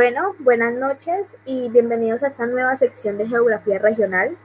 Bueno, 0.00 0.36
buenas 0.38 0.74
noches 0.74 1.36
y 1.44 1.70
bienvenidos 1.70 2.22
a 2.22 2.28
esta 2.28 2.46
nueva 2.46 2.76
sección 2.76 3.18
de 3.18 3.26
Geografía 3.26 3.80
Regional. 3.80 4.36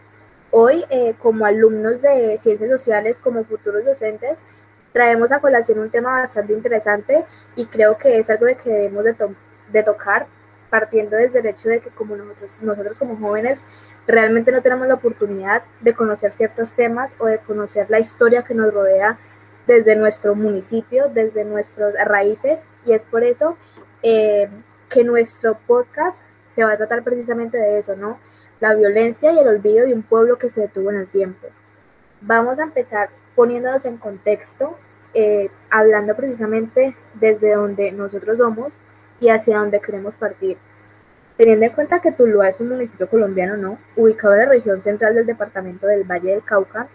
Hoy, 0.50 0.84
eh, 0.90 1.14
como 1.20 1.46
alumnos 1.46 2.02
de 2.02 2.40
Ciencias 2.40 2.72
Sociales, 2.72 3.20
como 3.20 3.44
futuros 3.44 3.86
docentes, 3.86 4.42
traemos 4.94 5.32
a 5.32 5.42
colación 5.42 5.78
un 5.78 5.92
tema 5.92 6.22
bastante 6.22 6.54
interesante 6.54 7.24
y 7.56 7.68
creo 7.68 8.00
que 8.00 8.18
es 8.18 8.32
algo 8.32 8.48
de 8.48 8.56
que 8.56 8.68
debemos 8.68 9.04
de, 9.04 9.84
tocar, 9.84 10.26
partiendo 10.72 11.18
desde 11.18 11.42
el 11.42 11.46
hecho 11.46 11.70
de 11.70 11.82
que 11.82 11.92
como 11.92 12.16
nosotros, 12.16 12.60
nosotros 12.64 12.98
como 12.98 13.16
jóvenes 13.18 13.62
realmente 14.08 14.52
no 14.52 14.64
tenemos 14.64 14.88
la 14.88 14.96
oportunidad 14.96 15.62
de 15.82 15.94
conocer 15.94 16.32
ciertos 16.32 16.74
temas 16.74 17.16
o 17.20 17.28
de 17.28 17.38
conocer 17.38 17.92
la 17.92 18.00
historia 18.00 18.42
que 18.42 18.56
nos 18.56 18.74
rodea 18.74 19.20
desde 19.68 19.96
nuestro 19.96 20.34
municipio, 20.34 21.10
desde 21.10 21.46
nuestras 21.46 21.94
raíces, 22.06 22.66
y 22.86 22.94
es 22.94 23.06
por 23.06 23.24
eso 23.24 23.56
eh, 24.02 24.50
que 24.94 25.04
nuestro 25.04 25.58
podcast 25.66 26.22
se 26.54 26.64
va 26.64 26.74
a 26.74 26.78
tratar 26.78 27.04
precisamente 27.04 27.58
de 27.58 27.80
eso, 27.80 27.96
¿no? 27.96 28.20
La 28.60 28.76
violencia 28.76 29.32
y 29.32 29.40
el 29.40 29.48
olvido 29.48 29.88
de 29.88 29.94
un 29.94 30.04
pueblo 30.04 30.38
que 30.38 30.50
se 30.50 30.62
detuvo 30.62 30.92
en 30.92 30.98
el 30.98 31.08
tiempo. 31.08 31.48
Vamos 32.22 32.60
a 32.60 32.64
empezar 32.64 33.10
poniéndonos 33.36 33.86
en 33.86 33.98
contexto, 33.98 34.78
eh, 35.16 35.50
hablando 35.72 36.16
precisamente 36.16 36.96
desde 37.16 37.56
donde 37.56 37.92
nosotros 37.92 38.38
somos 38.38 38.80
y 39.20 39.30
hacia 39.30 39.58
donde 39.58 39.82
queremos 39.82 40.16
partir. 40.16 40.58
Teniendo 41.38 41.66
en 41.66 41.72
cuenta 41.72 42.00
que 42.00 42.12
Tuluá 42.12 42.50
es 42.50 42.62
un 42.62 42.70
municipio 42.70 43.10
colombiano, 43.10 43.58
¿no? 43.58 43.80
Ubicado 43.96 44.36
en 44.36 44.42
la 44.42 44.46
región 44.46 44.80
central 44.84 45.16
del 45.16 45.26
departamento 45.26 45.88
del 45.88 46.04
Valle 46.04 46.30
del 46.30 46.44
Cauca, 46.44 46.88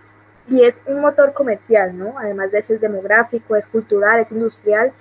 y 0.49 0.63
es 0.63 0.81
un 0.87 1.01
motor 1.01 1.33
comercial, 1.33 1.99
¿no? 1.99 2.15
Además 2.17 2.53
de 2.53 2.61
eso 2.61 2.75
es 2.75 2.81
demográfico, 2.81 3.57
es 3.57 3.67
cultural, 3.67 4.21
es 4.21 4.31
industrial 4.31 4.93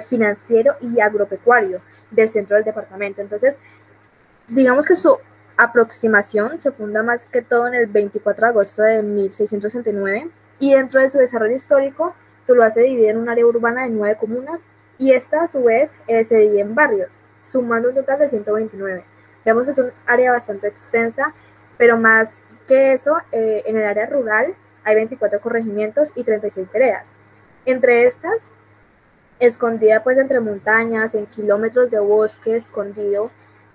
financiero 0.00 0.74
y 0.80 1.00
agropecuario 1.00 1.80
del 2.10 2.28
centro 2.28 2.56
del 2.56 2.64
departamento. 2.64 3.20
Entonces, 3.20 3.58
digamos 4.48 4.86
que 4.86 4.94
su 4.94 5.18
aproximación 5.56 6.60
se 6.60 6.72
funda 6.72 7.02
más 7.02 7.24
que 7.24 7.42
todo 7.42 7.68
en 7.68 7.74
el 7.74 7.86
24 7.86 8.46
de 8.46 8.50
agosto 8.50 8.82
de 8.82 9.02
1669 9.02 10.30
y 10.58 10.74
dentro 10.74 11.00
de 11.00 11.10
su 11.10 11.18
desarrollo 11.18 11.54
histórico, 11.54 12.14
Tuluá 12.46 12.70
se 12.70 12.82
divide 12.82 13.10
en 13.10 13.18
un 13.18 13.28
área 13.28 13.46
urbana 13.46 13.84
de 13.84 13.90
nueve 13.90 14.16
comunas 14.16 14.62
y 14.98 15.12
esta 15.12 15.42
a 15.42 15.48
su 15.48 15.64
vez 15.64 15.92
eh, 16.06 16.24
se 16.24 16.36
divide 16.36 16.60
en 16.60 16.74
barrios, 16.74 17.18
sumando 17.42 17.88
un 17.88 17.94
total 17.94 18.18
de 18.18 18.28
129. 18.28 19.04
Veamos 19.44 19.64
que 19.64 19.70
es 19.72 19.78
un 19.78 19.92
área 20.06 20.32
bastante 20.32 20.68
extensa, 20.68 21.34
pero 21.76 21.96
más 21.96 22.38
que 22.66 22.92
eso, 22.92 23.16
eh, 23.32 23.62
en 23.66 23.76
el 23.76 23.84
área 23.84 24.06
rural 24.06 24.54
hay 24.84 24.94
24 24.94 25.40
corregimientos 25.40 26.12
y 26.14 26.24
36 26.24 26.70
veredas. 26.72 27.12
Entre 27.64 28.06
estas, 28.06 28.48
escondida 29.46 30.04
pues 30.04 30.18
entre 30.18 30.38
montañas, 30.38 31.14
en 31.14 31.26
kilómetros 31.26 31.90
de 31.90 31.98
bosque 31.98 32.54
escondido 32.54 33.32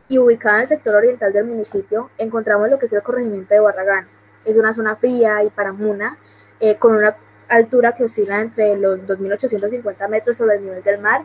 y 0.07 0.17
ubicada 0.17 0.55
en 0.55 0.61
el 0.61 0.67
sector 0.69 0.95
oriental 0.95 1.33
del 1.33 1.45
municipio, 1.45 2.09
encontramos 2.17 2.69
lo 2.69 2.79
que 2.79 2.85
es 2.85 2.93
el 2.93 3.03
corregimiento 3.03 3.53
de 3.53 3.59
Barragán. 3.59 4.07
Es 4.45 4.55
una 4.55 4.71
zona 4.71 4.95
fría 4.95 5.43
y 5.43 5.49
paramuna, 5.49 6.17
eh, 6.61 6.77
con 6.77 6.95
una 6.95 7.17
altura 7.49 7.93
que 7.93 8.05
oscila 8.05 8.39
entre 8.39 8.77
los 8.77 9.01
2.850 9.01 10.07
metros 10.07 10.37
sobre 10.37 10.55
el 10.55 10.63
nivel 10.63 10.83
del 10.83 11.01
mar 11.01 11.23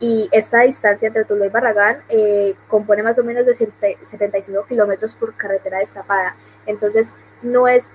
y 0.00 0.28
esta 0.32 0.62
distancia 0.62 1.06
entre 1.06 1.24
Tuluá 1.24 1.46
y 1.46 1.50
Barragán 1.50 1.98
eh, 2.08 2.56
compone 2.66 3.04
más 3.04 3.20
o 3.20 3.24
menos 3.24 3.46
de 3.46 3.54
75 3.54 4.66
kilómetros 4.66 5.14
por 5.14 5.36
carretera 5.36 5.78
destapada. 5.78 6.34
Entonces 6.66 7.12
no 7.40 7.68
es 7.68 7.92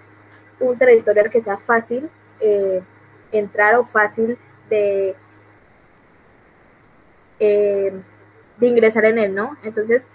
un 0.62 0.78
territorio 0.78 1.24
al 1.24 1.30
que 1.30 1.42
sea 1.42 1.58
fácil 1.58 2.10
eh, 2.40 2.82
entrar 3.34 3.76
o 3.76 3.84
fácil 3.84 4.38
de 4.70 5.16
eh, 7.44 7.92
de 8.58 8.68
ingresar 8.68 9.04
en 9.06 9.18
él, 9.18 9.34
¿no? 9.34 9.58
Entonces, 9.64 10.06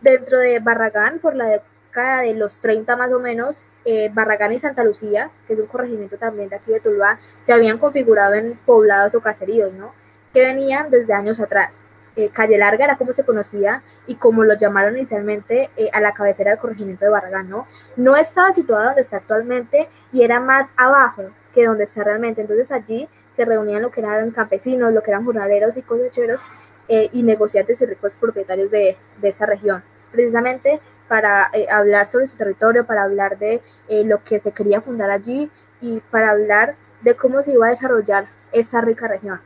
dentro 0.00 0.40
de 0.40 0.58
Barragán, 0.58 1.20
por 1.20 1.36
la 1.36 1.46
década 1.46 2.22
de 2.22 2.34
los 2.34 2.58
30 2.58 2.96
más 2.96 3.12
o 3.12 3.20
menos, 3.20 3.62
eh, 3.84 4.10
Barragán 4.12 4.52
y 4.52 4.58
Santa 4.58 4.82
Lucía, 4.82 5.30
que 5.46 5.52
es 5.52 5.60
un 5.60 5.66
corregimiento 5.66 6.18
también 6.18 6.48
de 6.48 6.56
aquí 6.56 6.72
de 6.72 6.80
Tuluá, 6.80 7.20
se 7.38 7.52
habían 7.52 7.78
configurado 7.78 8.34
en 8.34 8.58
poblados 8.66 9.14
o 9.14 9.20
caseríos, 9.20 9.72
¿no? 9.72 9.94
Que 10.32 10.44
venían 10.44 10.90
desde 10.90 11.14
años 11.14 11.38
atrás. 11.38 11.84
Eh, 12.16 12.30
Calle 12.30 12.58
Larga 12.58 12.86
era 12.86 12.98
como 12.98 13.12
se 13.12 13.24
conocía 13.24 13.84
y 14.08 14.16
como 14.16 14.42
lo 14.42 14.54
llamaron 14.54 14.96
inicialmente 14.96 15.70
a 15.92 16.00
la 16.00 16.12
cabecera 16.12 16.50
del 16.50 16.58
corregimiento 16.58 17.04
de 17.04 17.12
Barragán, 17.12 17.48
¿no? 17.48 17.68
No 17.94 18.16
estaba 18.16 18.52
situado 18.52 18.86
donde 18.86 19.02
está 19.02 19.18
actualmente 19.18 19.88
y 20.10 20.24
era 20.24 20.40
más 20.40 20.70
abajo 20.76 21.30
que 21.54 21.66
donde 21.66 21.84
está 21.84 22.02
realmente. 22.02 22.40
Entonces 22.40 22.72
allí 22.72 23.08
se 23.34 23.44
reunían 23.44 23.82
lo 23.82 23.90
que 23.90 24.00
eran 24.00 24.30
campesinos, 24.30 24.92
lo 24.92 25.02
que 25.02 25.10
eran 25.10 25.24
jornaleros 25.24 25.76
y 25.76 25.82
cosecheros 25.82 26.40
eh, 26.88 27.08
y 27.12 27.22
negociantes 27.22 27.80
y 27.80 27.86
ricos 27.86 28.16
propietarios 28.18 28.70
de, 28.70 28.96
de 29.20 29.28
esa 29.28 29.46
región, 29.46 29.82
precisamente 30.10 30.80
para 31.08 31.50
eh, 31.52 31.66
hablar 31.70 32.08
sobre 32.08 32.26
su 32.26 32.36
territorio, 32.36 32.86
para 32.86 33.02
hablar 33.04 33.38
de 33.38 33.60
eh, 33.88 34.04
lo 34.04 34.22
que 34.24 34.38
se 34.38 34.52
quería 34.52 34.80
fundar 34.80 35.10
allí 35.10 35.50
y 35.80 36.00
para 36.10 36.30
hablar 36.30 36.76
de 37.02 37.14
cómo 37.16 37.42
se 37.42 37.52
iba 37.52 37.66
a 37.66 37.70
desarrollar 37.70 38.28
esa 38.52 38.80
rica 38.80 39.08
región. 39.08 39.40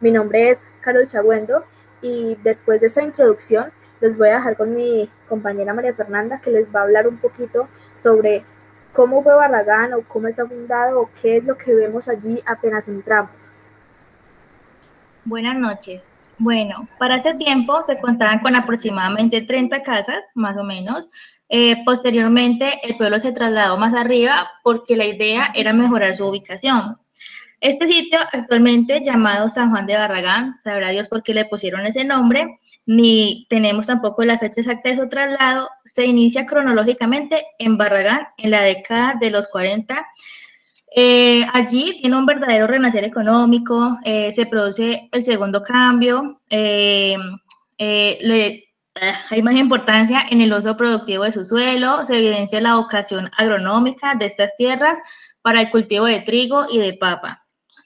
Mi 0.00 0.10
nombre 0.10 0.50
es 0.50 0.64
Carol 0.80 1.06
Chagüendo 1.06 1.64
y 2.00 2.36
después 2.42 2.80
de 2.80 2.88
esa 2.88 3.02
introducción 3.02 3.72
les 4.00 4.16
voy 4.16 4.28
a 4.28 4.34
dejar 4.34 4.56
con 4.56 4.74
mi 4.74 5.08
compañera 5.28 5.74
María 5.74 5.94
Fernanda 5.94 6.40
que 6.40 6.50
les 6.50 6.66
va 6.74 6.80
a 6.80 6.82
hablar 6.84 7.06
un 7.06 7.18
poquito 7.18 7.68
sobre 8.00 8.44
cómo 8.92 9.22
fue 9.22 9.34
Barragán 9.34 9.94
o 9.94 10.02
cómo 10.02 10.28
está 10.28 10.46
fundado 10.46 11.00
o 11.00 11.10
qué 11.20 11.38
es 11.38 11.44
lo 11.44 11.56
que 11.56 11.74
vemos 11.74 12.08
allí 12.08 12.40
apenas 12.46 12.88
entramos. 12.88 13.50
Buenas 15.24 15.56
noches. 15.56 16.10
Bueno, 16.38 16.88
para 16.98 17.16
ese 17.16 17.34
tiempo 17.34 17.84
se 17.86 18.00
contaban 18.00 18.40
con 18.40 18.56
aproximadamente 18.56 19.42
30 19.42 19.82
casas, 19.82 20.24
más 20.34 20.56
o 20.56 20.64
menos. 20.64 21.08
Eh, 21.48 21.84
posteriormente, 21.84 22.80
el 22.82 22.96
pueblo 22.96 23.20
se 23.20 23.32
trasladó 23.32 23.76
más 23.76 23.94
arriba 23.94 24.50
porque 24.64 24.96
la 24.96 25.04
idea 25.04 25.52
era 25.54 25.72
mejorar 25.72 26.16
su 26.16 26.26
ubicación. 26.26 26.98
Este 27.62 27.86
sitio, 27.86 28.18
actualmente 28.32 29.02
llamado 29.04 29.48
San 29.48 29.70
Juan 29.70 29.86
de 29.86 29.96
Barragán, 29.96 30.56
sabrá 30.64 30.88
Dios 30.88 31.06
por 31.06 31.22
qué 31.22 31.32
le 31.32 31.44
pusieron 31.44 31.86
ese 31.86 32.02
nombre, 32.04 32.58
ni 32.86 33.46
tenemos 33.48 33.86
tampoco 33.86 34.24
la 34.24 34.40
fecha 34.40 34.62
exacta 34.62 34.88
de 34.88 34.96
su 34.96 35.06
traslado, 35.06 35.70
se 35.84 36.04
inicia 36.04 36.44
cronológicamente 36.44 37.46
en 37.60 37.78
Barragán 37.78 38.26
en 38.36 38.50
la 38.50 38.62
década 38.62 39.14
de 39.20 39.30
los 39.30 39.46
40. 39.46 40.04
Eh, 40.96 41.46
allí 41.52 42.00
tiene 42.00 42.16
un 42.16 42.26
verdadero 42.26 42.66
renacer 42.66 43.04
económico, 43.04 43.96
eh, 44.04 44.32
se 44.34 44.46
produce 44.46 45.08
el 45.12 45.24
segundo 45.24 45.62
cambio, 45.62 46.40
eh, 46.50 47.16
hay 47.78 49.42
más 49.42 49.54
importancia 49.54 50.26
en 50.28 50.40
el 50.40 50.52
uso 50.52 50.76
productivo 50.76 51.22
de 51.22 51.32
su 51.32 51.44
suelo, 51.44 52.04
se 52.08 52.18
evidencia 52.18 52.60
la 52.60 52.74
vocación 52.74 53.30
agronómica 53.38 54.16
de 54.16 54.26
estas 54.26 54.50
tierras 54.56 54.98
para 55.42 55.60
el 55.60 55.70
cultivo 55.70 56.06
de 56.06 56.22
trigo 56.22 56.66
y 56.68 56.78
de 56.78 56.94
papa. 56.94 57.41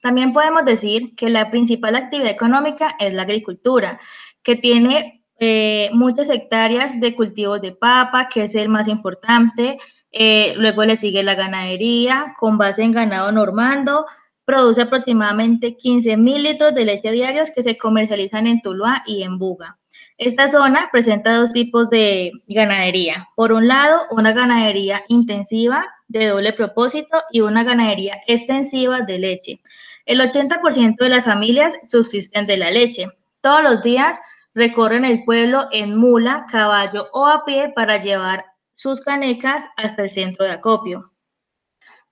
También 0.06 0.32
podemos 0.32 0.64
decir 0.64 1.16
que 1.16 1.28
la 1.30 1.50
principal 1.50 1.96
actividad 1.96 2.30
económica 2.30 2.94
es 3.00 3.12
la 3.12 3.22
agricultura 3.22 3.98
que 4.44 4.54
tiene 4.54 5.24
eh, 5.40 5.90
muchas 5.94 6.30
hectáreas 6.30 7.00
de 7.00 7.16
cultivos 7.16 7.60
de 7.60 7.72
papa, 7.72 8.28
que 8.28 8.44
es 8.44 8.54
el 8.54 8.68
más 8.68 8.86
importante. 8.86 9.78
Eh, 10.12 10.54
luego 10.58 10.84
le 10.84 10.96
sigue 10.96 11.24
la 11.24 11.34
ganadería, 11.34 12.36
con 12.38 12.56
base 12.56 12.84
en 12.84 12.92
ganado 12.92 13.32
normando. 13.32 14.06
Produce 14.44 14.82
aproximadamente 14.82 15.76
15 15.76 16.16
mil 16.16 16.44
litros 16.44 16.72
de 16.72 16.84
leche 16.84 17.10
diarios 17.10 17.50
que 17.50 17.64
se 17.64 17.76
comercializan 17.76 18.46
en 18.46 18.62
Tuluá 18.62 19.02
y 19.06 19.24
en 19.24 19.40
Buga. 19.40 19.76
Esta 20.18 20.48
zona 20.52 20.88
presenta 20.92 21.34
dos 21.34 21.52
tipos 21.52 21.90
de 21.90 22.30
ganadería. 22.46 23.26
Por 23.34 23.50
un 23.50 23.66
lado, 23.66 24.02
una 24.12 24.30
ganadería 24.30 25.02
intensiva 25.08 25.84
de 26.06 26.26
doble 26.28 26.52
propósito 26.52 27.22
y 27.32 27.40
una 27.40 27.64
ganadería 27.64 28.20
extensiva 28.28 29.00
de 29.00 29.18
leche. 29.18 29.60
El 30.06 30.20
80% 30.20 30.96
de 30.98 31.08
las 31.08 31.24
familias 31.24 31.74
subsisten 31.86 32.46
de 32.46 32.56
la 32.56 32.70
leche. 32.70 33.08
Todos 33.40 33.62
los 33.62 33.82
días 33.82 34.20
recorren 34.54 35.04
el 35.04 35.24
pueblo 35.24 35.66
en 35.72 35.96
mula, 35.96 36.46
caballo 36.48 37.08
o 37.12 37.26
a 37.26 37.44
pie 37.44 37.72
para 37.74 38.00
llevar 38.00 38.46
sus 38.74 39.00
canecas 39.02 39.66
hasta 39.76 40.04
el 40.04 40.12
centro 40.12 40.44
de 40.44 40.52
acopio. 40.52 41.12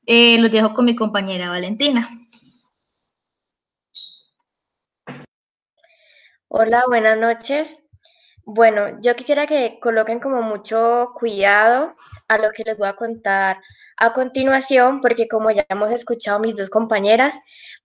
Eh, 0.06 0.38
los 0.38 0.50
dejo 0.50 0.74
con 0.74 0.86
mi 0.86 0.96
compañera 0.96 1.50
Valentina. 1.50 2.08
Hola, 6.48 6.82
buenas 6.88 7.16
noches. 7.16 7.78
Bueno, 8.44 9.00
yo 9.00 9.14
quisiera 9.14 9.46
que 9.46 9.78
coloquen 9.80 10.18
como 10.18 10.42
mucho 10.42 11.12
cuidado 11.14 11.94
a 12.26 12.38
lo 12.38 12.50
que 12.50 12.64
les 12.64 12.76
voy 12.76 12.88
a 12.88 12.96
contar 12.96 13.60
a 13.96 14.12
continuación, 14.12 15.00
porque 15.00 15.28
como 15.28 15.50
ya 15.50 15.64
hemos 15.68 15.90
escuchado 15.90 16.40
mis 16.40 16.56
dos 16.56 16.70
compañeras, 16.70 17.34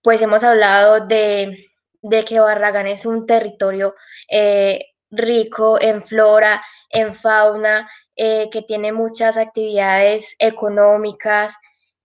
pues 0.02 0.20
hemos 0.22 0.44
hablado 0.44 1.06
de 1.06 1.70
de 2.02 2.24
que 2.24 2.40
Barragán 2.40 2.86
es 2.86 3.06
un 3.06 3.26
territorio 3.26 3.94
eh, 4.28 4.86
rico 5.10 5.80
en 5.80 6.02
flora, 6.02 6.62
en 6.90 7.14
fauna, 7.14 7.90
eh, 8.16 8.48
que 8.50 8.62
tiene 8.62 8.92
muchas 8.92 9.36
actividades 9.36 10.34
económicas, 10.38 11.54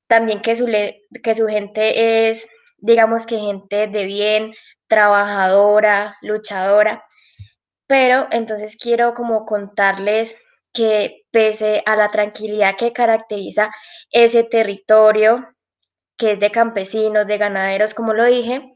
también 0.08 0.42
que 0.42 0.56
su, 0.56 0.66
que 1.24 1.36
su 1.36 1.48
gente 1.48 2.30
es, 2.30 2.48
digamos 2.78 3.26
que 3.26 3.40
gente 3.40 3.88
de 3.88 4.06
bien, 4.06 4.54
trabajadora, 4.88 6.18
luchadora. 6.22 7.04
pero 7.88 8.28
entonces 8.32 8.78
quiero 8.78 9.14
como 9.14 9.46
contarles 9.46 10.38
que 10.74 11.25
pese 11.36 11.84
a 11.86 11.98
la 11.98 12.12
tranquilidad 12.12 12.78
que 12.78 12.94
caracteriza 12.94 13.70
ese 14.10 14.46
territorio, 14.46 15.50
que 16.18 16.32
es 16.32 16.40
de 16.40 16.50
campesinos, 16.50 17.28
de 17.28 17.38
ganaderos, 17.38 17.94
como 17.94 18.14
lo 18.14 18.24
dije, 18.24 18.74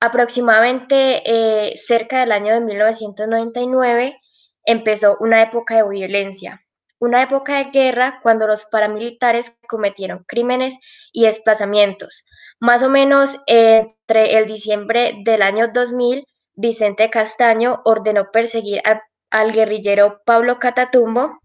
aproximadamente 0.00 1.20
eh, 1.26 1.76
cerca 1.76 2.20
del 2.20 2.32
año 2.32 2.54
de 2.54 2.62
1999 2.62 4.18
empezó 4.64 5.18
una 5.20 5.42
época 5.42 5.76
de 5.76 5.86
violencia, 5.86 6.64
una 6.98 7.20
época 7.20 7.58
de 7.58 7.70
guerra 7.70 8.20
cuando 8.22 8.46
los 8.46 8.64
paramilitares 8.64 9.54
cometieron 9.68 10.24
crímenes 10.26 10.78
y 11.12 11.24
desplazamientos. 11.24 12.24
Más 12.58 12.82
o 12.82 12.88
menos 12.88 13.38
entre 13.46 14.38
el 14.38 14.46
diciembre 14.46 15.12
del 15.26 15.42
año 15.42 15.68
2000, 15.74 16.24
Vicente 16.54 17.10
Castaño 17.10 17.82
ordenó 17.84 18.30
perseguir 18.32 18.80
al, 18.86 19.02
al 19.30 19.52
guerrillero 19.52 20.22
Pablo 20.24 20.58
Catatumbo, 20.58 21.38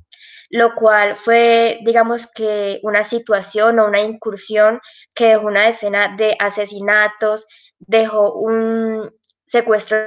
lo 0.53 0.75
cual 0.75 1.17
fue, 1.17 1.79
digamos 1.81 2.27
que, 2.31 2.79
una 2.83 3.03
situación 3.03 3.79
o 3.79 3.88
una 3.88 4.01
incursión 4.01 4.79
que 5.15 5.29
dejó 5.29 5.47
una 5.47 5.67
escena 5.67 6.15
de 6.15 6.35
asesinatos, 6.38 7.47
dejó 7.79 8.33
un 8.33 9.09
secuestro 9.47 9.97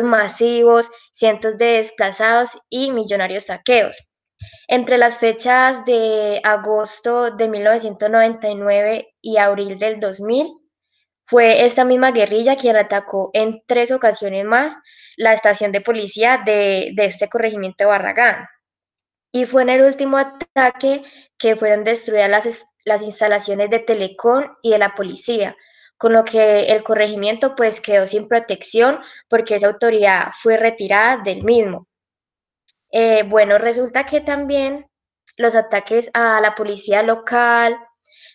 masivos, 0.00 0.88
cientos 1.10 1.58
de 1.58 1.78
desplazados 1.78 2.56
y 2.70 2.92
millonarios 2.92 3.46
saqueos. 3.46 3.96
Entre 4.68 4.96
las 4.96 5.18
fechas 5.18 5.84
de 5.86 6.40
agosto 6.44 7.32
de 7.32 7.48
1999 7.48 9.08
y 9.20 9.38
abril 9.38 9.76
del 9.76 9.98
2000, 9.98 10.46
fue 11.26 11.64
esta 11.64 11.84
misma 11.84 12.12
guerrilla 12.12 12.54
quien 12.54 12.76
atacó 12.76 13.30
en 13.32 13.60
tres 13.66 13.90
ocasiones 13.90 14.44
más 14.44 14.78
la 15.16 15.32
estación 15.32 15.72
de 15.72 15.80
policía 15.80 16.42
de, 16.46 16.92
de 16.94 17.06
este 17.06 17.28
corregimiento 17.28 17.82
de 17.82 17.86
Barragán. 17.86 18.46
Y 19.36 19.44
fue 19.44 19.60
en 19.60 19.68
el 19.68 19.82
último 19.82 20.16
ataque 20.16 21.04
que 21.36 21.56
fueron 21.56 21.84
destruidas 21.84 22.30
las, 22.30 22.64
las 22.86 23.02
instalaciones 23.02 23.68
de 23.68 23.80
Telecom 23.80 24.56
y 24.62 24.70
de 24.70 24.78
la 24.78 24.94
policía, 24.94 25.54
con 25.98 26.14
lo 26.14 26.24
que 26.24 26.72
el 26.72 26.82
corregimiento 26.82 27.54
pues 27.54 27.82
quedó 27.82 28.06
sin 28.06 28.28
protección 28.28 28.98
porque 29.28 29.56
esa 29.56 29.66
autoridad 29.66 30.32
fue 30.40 30.56
retirada 30.56 31.18
del 31.18 31.44
mismo. 31.44 31.86
Eh, 32.90 33.24
bueno, 33.24 33.58
resulta 33.58 34.06
que 34.06 34.22
también 34.22 34.86
los 35.36 35.54
ataques 35.54 36.10
a 36.14 36.40
la 36.40 36.54
policía 36.54 37.02
local 37.02 37.78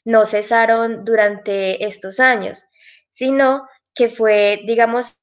no 0.06 0.28
cesaron 0.28 1.04
durante 1.04 1.84
estos 1.84 2.20
años, 2.20 2.68
sino 3.10 3.68
que 3.96 4.08
fue, 4.08 4.60
digamos 4.68 5.16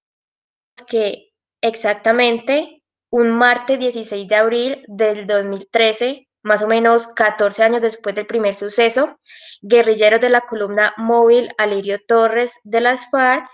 que 0.88 1.30
exactamente 1.60 2.77
un 3.10 3.30
martes 3.30 3.78
16 3.78 4.28
de 4.28 4.34
abril 4.34 4.84
del 4.88 5.26
2013 5.26 6.28
más 6.42 6.62
o 6.62 6.66
menos 6.66 7.08
14 7.08 7.62
años 7.62 7.82
después 7.82 8.14
del 8.14 8.26
primer 8.26 8.54
suceso, 8.54 9.18
guerrilleros 9.60 10.20
de 10.20 10.30
la 10.30 10.42
columna 10.42 10.94
móvil 10.96 11.50
Alirio 11.58 11.98
Torres 12.06 12.52
de 12.64 12.80
las 12.80 13.10
FARC 13.10 13.46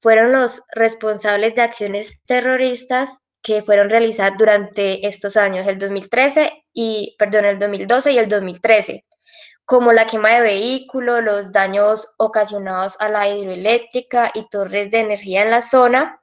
fueron 0.00 0.32
los 0.32 0.62
responsables 0.72 1.54
de 1.54 1.62
acciones 1.62 2.20
terroristas 2.26 3.10
que 3.42 3.62
fueron 3.62 3.90
realizadas 3.90 4.34
durante 4.38 5.06
estos 5.06 5.36
años, 5.36 5.66
el 5.66 5.78
2013 5.78 6.64
y, 6.72 7.16
perdón, 7.18 7.44
el 7.44 7.58
2012 7.58 8.12
y 8.12 8.18
el 8.18 8.28
2013, 8.28 9.04
como 9.64 9.92
la 9.92 10.06
quema 10.06 10.30
de 10.30 10.40
vehículos, 10.40 11.22
los 11.22 11.52
daños 11.52 12.14
ocasionados 12.18 12.96
a 13.00 13.08
la 13.08 13.28
hidroeléctrica 13.28 14.30
y 14.34 14.48
torres 14.48 14.90
de 14.90 15.00
energía 15.00 15.42
en 15.42 15.50
la 15.50 15.62
zona, 15.62 16.17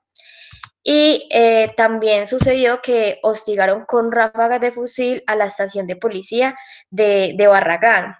y 0.87 1.27
eh, 1.31 1.73
también 1.75 2.27
sucedió 2.27 2.79
que 2.79 3.17
hostigaron 3.23 3.85
con 3.85 4.11
ráfagas 4.11 4.61
de 4.61 4.71
fusil 4.71 5.23
a 5.25 5.35
la 5.35 5.45
estación 5.45 5.87
de 5.87 5.95
policía 5.95 6.55
de, 6.91 7.33
de 7.35 7.47
Barragán. 7.47 8.15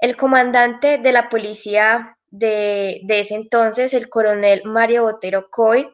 El 0.00 0.16
comandante 0.16 0.98
de 0.98 1.12
la 1.12 1.28
policía 1.28 2.18
de, 2.30 3.00
de, 3.04 3.20
ese 3.20 3.36
entonces, 3.36 3.94
el 3.94 4.08
coronel 4.08 4.62
Mario 4.64 5.04
Botero 5.04 5.48
Coy, 5.50 5.88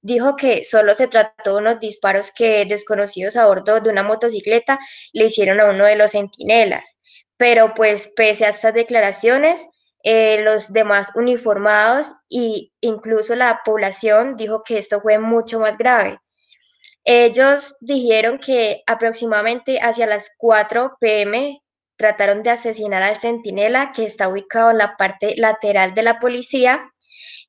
dijo 0.00 0.36
que 0.36 0.62
solo 0.62 0.94
se 0.94 1.08
trató 1.08 1.54
de 1.54 1.58
unos 1.62 1.80
disparos 1.80 2.30
que 2.32 2.64
desconocidos 2.66 3.36
a 3.36 3.46
bordo 3.46 3.80
de 3.80 3.90
una 3.90 4.04
motocicleta 4.04 4.78
le 5.12 5.24
hicieron 5.24 5.60
a 5.60 5.66
uno 5.70 5.84
de 5.84 5.96
los 5.96 6.12
centinelas. 6.12 6.96
Pero 7.36 7.74
pues 7.74 8.12
pese 8.14 8.46
a 8.46 8.50
estas 8.50 8.72
declaraciones, 8.72 9.68
eh, 10.04 10.42
los 10.42 10.72
demás 10.72 11.10
uniformados 11.14 12.14
e 12.30 12.70
incluso 12.80 13.34
la 13.34 13.60
población 13.64 14.36
dijo 14.36 14.62
que 14.62 14.78
esto 14.78 15.00
fue 15.00 15.18
mucho 15.18 15.60
más 15.60 15.76
grave. 15.76 16.18
Ellos 17.04 17.76
dijeron 17.80 18.38
que 18.38 18.82
aproximadamente 18.86 19.80
hacia 19.80 20.06
las 20.06 20.30
4 20.38 20.98
pm 21.00 21.62
trataron 21.96 22.42
de 22.42 22.50
asesinar 22.50 23.02
al 23.02 23.16
centinela 23.16 23.92
que 23.92 24.04
está 24.04 24.28
ubicado 24.28 24.70
en 24.70 24.78
la 24.78 24.96
parte 24.96 25.34
lateral 25.36 25.94
de 25.94 26.02
la 26.02 26.18
policía, 26.18 26.92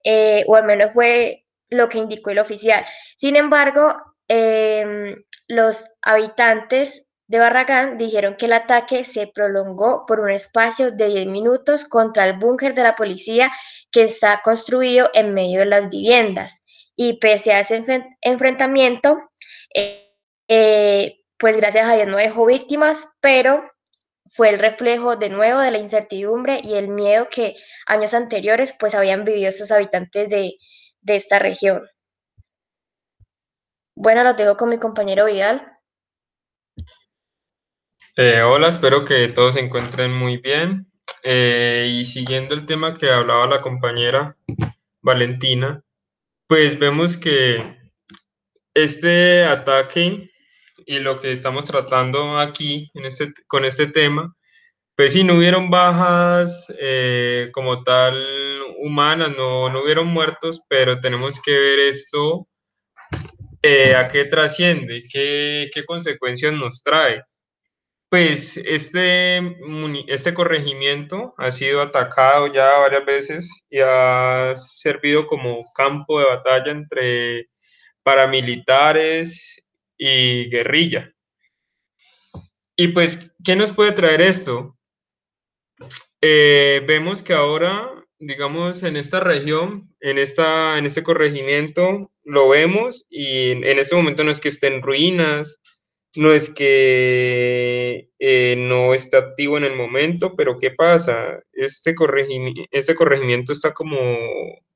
eh, 0.03 0.43
o 0.47 0.55
al 0.55 0.63
menos 0.63 0.91
fue 0.93 1.45
lo 1.69 1.87
que 1.89 1.99
indicó 1.99 2.31
el 2.31 2.39
oficial. 2.39 2.85
Sin 3.17 3.35
embargo, 3.35 3.95
em, 4.27 5.23
los 5.47 5.85
habitantes 6.01 7.05
de 7.29 7.37
Barragán 7.37 7.99
dijeron 7.99 8.35
que 8.35 8.47
el 8.47 8.53
ataque 8.53 9.03
se 9.03 9.27
prolongó 9.27 10.07
por 10.07 10.19
un 10.19 10.31
espacio 10.31 10.91
de 10.91 11.09
10 11.09 11.27
minutos 11.27 11.85
contra 11.85 12.27
el 12.27 12.39
búnker 12.39 12.73
de 12.73 12.81
la 12.81 12.95
policía 12.95 13.51
que 13.91 14.01
está 14.01 14.41
construido 14.43 15.11
en 15.13 15.35
medio 15.35 15.59
de 15.59 15.67
las 15.67 15.89
viviendas. 15.89 16.63
Y 16.95 17.19
pese 17.19 17.53
a 17.53 17.59
ese 17.59 17.83
enfrentamiento, 18.21 19.19
eh, 19.75 20.11
eh, 20.47 21.19
pues 21.37 21.55
gracias 21.55 21.87
a 21.87 21.95
Dios 21.95 22.07
no 22.07 22.17
dejó 22.17 22.47
víctimas, 22.47 23.07
pero 23.21 23.63
fue 24.31 24.49
el 24.49 24.57
reflejo 24.57 25.15
de 25.15 25.29
nuevo 25.29 25.59
de 25.59 25.69
la 25.69 25.77
incertidumbre 25.77 26.59
y 26.63 26.73
el 26.73 26.87
miedo 26.87 27.27
que 27.29 27.55
años 27.85 28.15
anteriores 28.15 28.73
pues 28.79 28.95
habían 28.95 29.23
vivido 29.23 29.49
esos 29.49 29.69
habitantes 29.69 30.29
de, 30.29 30.55
de 31.01 31.15
esta 31.15 31.37
región. 31.37 31.87
Bueno, 33.93 34.23
lo 34.23 34.33
dejo 34.33 34.57
con 34.57 34.69
mi 34.69 34.79
compañero 34.79 35.25
Vidal. 35.25 35.78
Eh, 38.21 38.41
hola, 38.41 38.67
espero 38.67 39.05
que 39.05 39.29
todos 39.29 39.53
se 39.53 39.61
encuentren 39.61 40.11
muy 40.11 40.35
bien. 40.35 40.91
Eh, 41.23 41.87
y 41.89 42.03
siguiendo 42.03 42.53
el 42.53 42.65
tema 42.65 42.93
que 42.93 43.09
hablaba 43.09 43.47
la 43.47 43.61
compañera 43.61 44.35
Valentina, 45.01 45.81
pues 46.45 46.77
vemos 46.77 47.15
que 47.15 47.77
este 48.73 49.45
ataque 49.45 50.29
y 50.85 50.99
lo 50.99 51.17
que 51.17 51.31
estamos 51.31 51.63
tratando 51.63 52.37
aquí 52.37 52.91
en 52.93 53.05
este, 53.05 53.33
con 53.47 53.63
este 53.63 53.87
tema, 53.87 54.35
pues 54.97 55.13
sí, 55.13 55.23
no 55.23 55.35
hubieron 55.35 55.69
bajas 55.69 56.73
eh, 56.77 57.49
como 57.53 57.83
tal 57.85 58.21
humanas, 58.79 59.29
no, 59.37 59.69
no 59.69 59.81
hubieron 59.81 60.07
muertos, 60.07 60.61
pero 60.67 60.99
tenemos 60.99 61.41
que 61.41 61.57
ver 61.57 61.79
esto, 61.79 62.49
a 63.95 64.07
qué 64.09 64.25
trasciende, 64.25 65.03
qué, 65.09 65.69
qué 65.73 65.85
consecuencias 65.85 66.51
nos 66.51 66.83
trae. 66.83 67.23
Pues 68.09 68.57
este, 68.57 69.37
este 70.07 70.33
corregimiento 70.33 71.35
ha 71.37 71.51
sido 71.51 71.79
atacado 71.81 72.51
ya 72.51 72.79
varias 72.79 73.05
veces 73.05 73.49
y 73.69 73.79
ha 73.81 74.53
servido 74.55 75.27
como 75.27 75.59
campo 75.75 76.19
de 76.19 76.25
batalla 76.25 76.71
entre 76.71 77.49
paramilitares 78.01 79.61
y 79.95 80.49
guerrilla. 80.49 81.13
Y 82.75 82.87
pues, 82.87 83.35
¿qué 83.43 83.55
nos 83.55 83.73
puede 83.73 83.91
traer 83.91 84.21
esto? 84.21 84.75
Eh, 86.21 86.83
vemos 86.87 87.21
que 87.21 87.33
ahora, 87.33 87.91
digamos, 88.17 88.81
en 88.81 88.97
esta 88.97 89.19
región, 89.19 89.93
en, 89.99 90.17
esta, 90.17 90.79
en 90.79 90.87
este 90.87 91.03
corregimiento, 91.03 92.11
lo 92.23 92.49
vemos 92.49 93.05
y 93.07 93.51
en, 93.51 93.63
en 93.65 93.77
este 93.77 93.95
momento 93.95 94.23
no 94.23 94.31
es 94.31 94.39
que 94.39 94.49
esté 94.49 94.67
en 94.67 94.81
ruinas, 94.81 95.59
no 96.15 96.31
es 96.31 96.49
que 96.49 98.09
eh, 98.19 98.55
no 98.57 98.93
esté 98.93 99.17
activo 99.17 99.57
en 99.57 99.65
el 99.65 99.75
momento, 99.75 100.35
pero 100.35 100.57
¿qué 100.57 100.71
pasa? 100.71 101.41
Este, 101.53 101.93
este 102.71 102.95
corregimiento 102.95 103.53
está 103.53 103.73
como, 103.73 103.97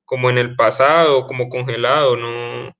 como 0.06 0.30
en 0.30 0.38
el 0.38 0.56
pasado, 0.56 1.26
como 1.26 1.50
congelado, 1.50 2.18
no, 2.18 2.74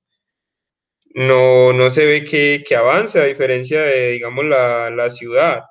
no, 1.14 1.72
no 1.72 1.90
se 1.90 2.06
ve 2.06 2.24
que, 2.24 2.64
que 2.66 2.76
avance 2.76 3.20
a 3.20 3.24
diferencia 3.24 3.80
de, 3.82 4.12
digamos, 4.12 4.44
la, 4.44 4.90
la 4.90 5.10
ciudad, 5.10 5.64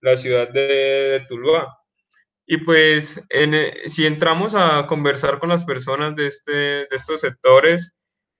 la 0.00 0.16
ciudad 0.16 0.48
de, 0.50 1.24
Tuluá. 1.28 1.78
Y 2.46 2.58
pues, 2.58 3.22
si 3.86 4.06
entramos 4.06 4.54
a 4.54 4.86
conversar 4.86 5.38
con 5.38 5.48
las 5.48 5.64
personas 5.64 6.14
de, 6.16 6.26
este, 6.26 6.52
de 6.52 6.88
estos 6.90 7.20
sectores, 7.22 7.94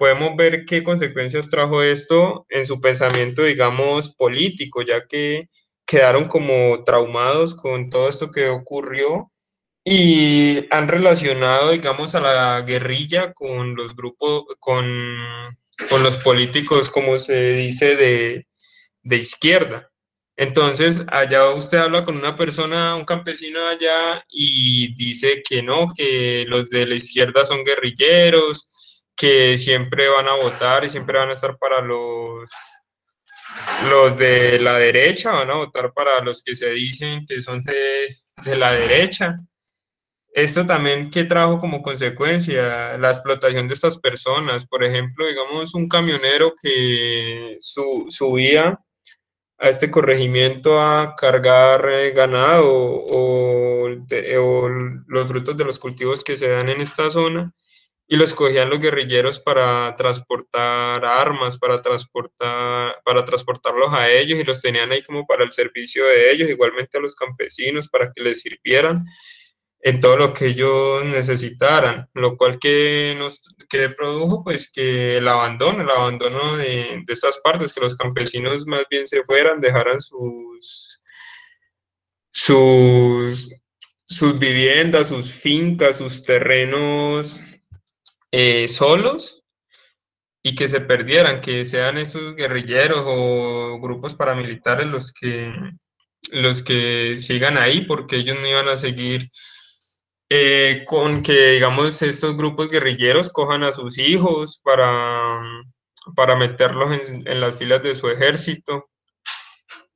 podemos 0.05 0.37
ver 0.37 0.67
qué 0.67 0.83
consecuencias 0.83 1.49
trajo 1.49 1.83
esto 1.83 2.45
en 2.51 2.67
su 2.67 2.79
pensamiento, 2.79 3.43
digamos, 3.43 4.15
político, 4.15 4.83
ya 4.83 5.07
que 5.07 5.49
quedaron 5.87 6.27
como 6.27 6.85
traumados 6.85 7.55
con 7.55 7.89
todo 7.89 8.11
esto 8.11 8.31
que 8.31 8.51
ocurrió 8.51 9.33
y 9.83 10.67
han 10.71 10.89
relacionado, 10.89 11.71
digamos, 11.71 12.15
a 12.15 12.21
la 12.21 12.61
guerrilla 12.61 13.33
con 13.33 13.77
los 13.77 13.97
grupos, 13.97 14.45
con, 14.59 14.85
con 15.89 16.03
los 16.03 16.19
políticos, 16.19 16.91
como 16.91 17.19
se 17.19 17.55
dice, 17.55 17.97
de, 17.97 18.47
de 19.05 19.17
izquierda. 19.17 19.91
Entonces, 20.37 21.01
allá 21.07 21.49
usted 21.49 21.79
habla 21.79 22.05
con 22.05 22.19
una 22.19 22.37
persona, 22.37 22.95
un 22.95 23.07
campesino 23.07 23.67
allá, 23.69 24.23
y 24.29 24.95
dice 24.97 25.43
que 25.49 25.63
no, 25.63 25.89
que 25.97 26.45
los 26.47 26.69
de 26.69 26.89
la 26.89 26.95
izquierda 26.95 27.47
son 27.47 27.65
guerrilleros, 27.65 28.69
que 29.17 29.57
siempre 29.59 30.09
van 30.09 30.29
a 30.29 30.35
votar 30.35 30.85
y 30.85 30.91
siempre 30.91 31.19
van 31.19 31.31
a 31.31 31.35
estar 31.35 31.57
para 31.59 31.81
los, 31.81 32.51
los 33.89 34.19
de 34.19 34.59
la 34.59 34.79
derecha, 34.79 35.33
van 35.33 35.51
a 35.51 35.57
votar 35.57 35.93
para 35.93 36.21
los 36.21 36.43
que 36.43 36.55
se 36.55 36.71
dicen 36.71 37.25
que 37.27 37.41
son 37.43 37.63
de, 37.65 38.17
de 38.45 38.57
la 38.57 38.73
derecha. 38.73 39.39
Esto 40.33 40.67
también 40.67 41.11
que 41.11 41.25
trajo 41.25 41.59
como 41.59 41.81
consecuencia 41.81 42.99
la 42.99 43.11
explotación 43.11 43.69
de 43.69 43.75
estas 43.75 43.99
personas. 43.99 44.67
Por 44.67 44.83
ejemplo, 44.83 45.27
digamos, 45.27 45.75
un 45.75 45.89
camionero 45.89 46.55
que 46.61 47.57
su, 47.61 48.07
subía 48.09 48.81
a 49.59 49.69
este 49.69 49.91
corregimiento 49.91 50.81
a 50.83 51.15
cargar 51.17 51.89
eh, 51.89 52.11
ganado 52.11 52.67
o, 52.67 53.89
los 55.07 55.29
frutos 55.29 55.57
de 55.57 55.65
los 55.65 55.79
cultivos 55.79 56.25
que 56.25 56.37
se 56.37 56.49
dan 56.49 56.69
en 56.69 56.81
esta 56.81 57.11
zona 57.11 57.53
y 58.07 58.17
los 58.17 58.35
cogían 58.35 58.69
los 58.71 58.81
guerrilleros 58.81 59.39
para 59.39 59.95
transportar 59.97 61.05
armas, 61.05 61.59
para 61.59 61.81
transportar, 61.81 63.01
para 63.05 63.25
transportarlos 63.25 63.93
a 63.93 64.11
ellos 64.11 64.39
y 64.39 64.45
los 64.45 64.61
tenían 64.61 64.93
ahí 64.93 65.03
como 65.03 65.27
para 65.27 65.45
el 65.45 65.53
servicio 65.53 66.05
de 66.05 66.31
ellos, 66.31 66.51
igualmente 66.51 66.99
a 66.99 67.01
los 67.01 67.15
campesinos 67.15 67.89
para 67.89 68.13
que 68.13 68.23
les 68.23 68.43
sirvieran 68.43 69.07
en 69.81 70.01
todo 70.01 70.17
lo 70.17 70.33
que 70.33 70.47
ellos 70.47 71.05
necesitaran, 71.05 72.09
lo 72.15 72.37
cual 72.37 72.59
que 72.59 73.15
nos 73.19 73.55
que 73.69 73.91
produjo 73.91 74.43
pues 74.43 74.71
que 74.71 75.19
el 75.19 75.29
abandono, 75.29 75.83
el 75.83 75.91
abandono 75.91 76.57
de, 76.57 77.03
de, 77.05 77.13
estas 77.13 77.39
partes, 77.39 77.73
que 77.73 77.81
los 77.81 77.97
campesinos 77.97 78.67
más 78.67 78.85
bien 78.91 79.07
se 79.07 79.23
fueran, 79.25 79.61
dejaran 79.61 80.01
sus, 80.01 81.03
sus, 82.33 83.51
sus 84.07 84.39
viviendas, 84.39 85.09
sus 85.09 85.31
fincas, 85.31 85.99
sus 85.99 86.25
terrenos 86.25 87.43
eh, 88.37 88.67
solos 88.67 89.45
y 90.43 90.57
que 90.57 90.67
se 90.67 90.81
perdieran, 90.81 91.41
que 91.41 91.65
sean 91.65 91.99
esos 91.99 92.35
guerrilleros 92.35 93.05
o 93.07 93.79
grupos 93.81 94.17
paramilitares 94.17 94.89
los 94.89 95.13
que, 95.13 95.55
los 96.33 96.61
que 96.65 97.21
sigan 97.21 97.57
ahí, 97.57 97.83
porque 97.83 98.17
ellos 98.17 98.37
no 98.41 98.49
iban 98.49 98.69
a 98.69 98.77
seguir 98.77 99.31
eh, 100.29 100.83
con 100.85 101.23
que, 101.23 101.53
digamos, 101.53 102.03
estos 102.03 102.37
grupos 102.37 102.69
guerrilleros 102.69 103.31
cojan 103.31 103.63
a 103.63 103.71
sus 103.71 103.99
hijos 103.99 104.61
para, 104.65 105.41
para 106.17 106.35
meterlos 106.35 106.91
en, 107.25 107.41
las 107.41 107.57
filas 107.57 107.85
de 107.85 107.95
su 107.95 108.09
ejército. 108.09 108.91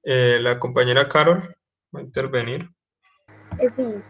Eh, 0.05 0.39
la 0.41 0.61
compañera 0.61 1.09
Carol 1.09 1.57
va 1.93 1.99
a 1.99 2.05
intervenir. 2.05 2.71
Sí, 3.75 4.03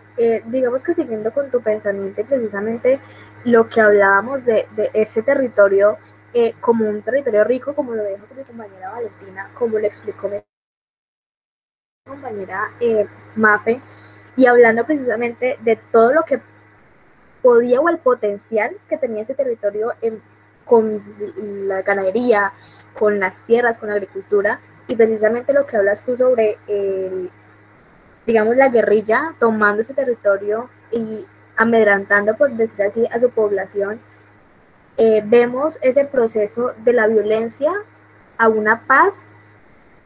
digamos 0.46 0.82
que 0.82 0.94
siguiendo 0.94 1.32
con 1.32 1.50
tu 1.50 1.60
pensamiento, 1.60 2.24
precisamente 2.24 3.00
lo 3.44 3.68
que 3.68 3.80
hablábamos 3.80 4.44
de, 4.44 4.66
de 4.76 4.90
ese 4.92 5.22
territorio 5.22 5.96
eh, 6.34 6.54
como 6.60 6.86
un 6.86 7.00
territorio 7.00 7.42
rico, 7.44 7.74
como 7.74 7.94
lo 7.94 8.04
dijo 8.04 8.26
mi 8.36 8.44
compañera 8.44 8.90
Valentina, 8.90 9.50
como 9.54 9.78
lo 9.78 9.86
explicó 9.86 10.28
mi 10.28 10.42
compañera 12.06 12.70
eh, 12.80 13.06
Mafe, 13.34 13.80
y 14.36 14.44
hablando 14.44 14.84
precisamente 14.84 15.58
de 15.62 15.76
todo 15.90 16.12
lo 16.12 16.24
que 16.24 16.40
podía 17.40 17.80
o 17.80 17.88
el 17.88 17.98
potencial 17.98 18.76
que 18.90 18.98
tenía 18.98 19.22
ese 19.22 19.34
territorio 19.34 19.94
con 20.66 21.02
la 21.66 21.80
ganadería, 21.80 22.52
con 22.92 23.18
las 23.18 23.44
tierras, 23.44 23.78
con 23.78 23.88
la 23.88 23.94
agricultura, 23.94 24.60
y 24.86 24.96
precisamente 24.96 25.54
lo 25.54 25.64
que 25.64 25.78
hablas 25.78 26.04
tú 26.04 26.14
sobre, 26.14 26.58
digamos, 28.28 28.56
la 28.56 28.68
guerrilla 28.68 29.34
tomando 29.38 29.80
ese 29.80 29.94
territorio 29.94 30.68
y 30.92 31.24
amedrantando, 31.56 32.36
por 32.36 32.52
decir 32.52 32.82
así, 32.82 33.06
a 33.10 33.18
su 33.18 33.30
población, 33.30 34.00
eh, 34.98 35.22
vemos 35.24 35.78
ese 35.80 36.04
proceso 36.04 36.74
de 36.84 36.92
la 36.92 37.06
violencia 37.06 37.72
a 38.36 38.48
una 38.48 38.86
paz, 38.86 39.14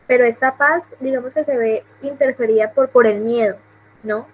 pero 0.07 0.25
esta 0.25 0.57
paz, 0.57 0.95
digamos 1.01 1.35
que 1.35 1.43
se 1.43 1.57
ve 1.57 1.85
interferida 2.01 2.71
por, 2.71 2.91
por 2.91 3.09
el 3.09 3.19
miedo, 3.19 3.57
¿no? 4.05 4.29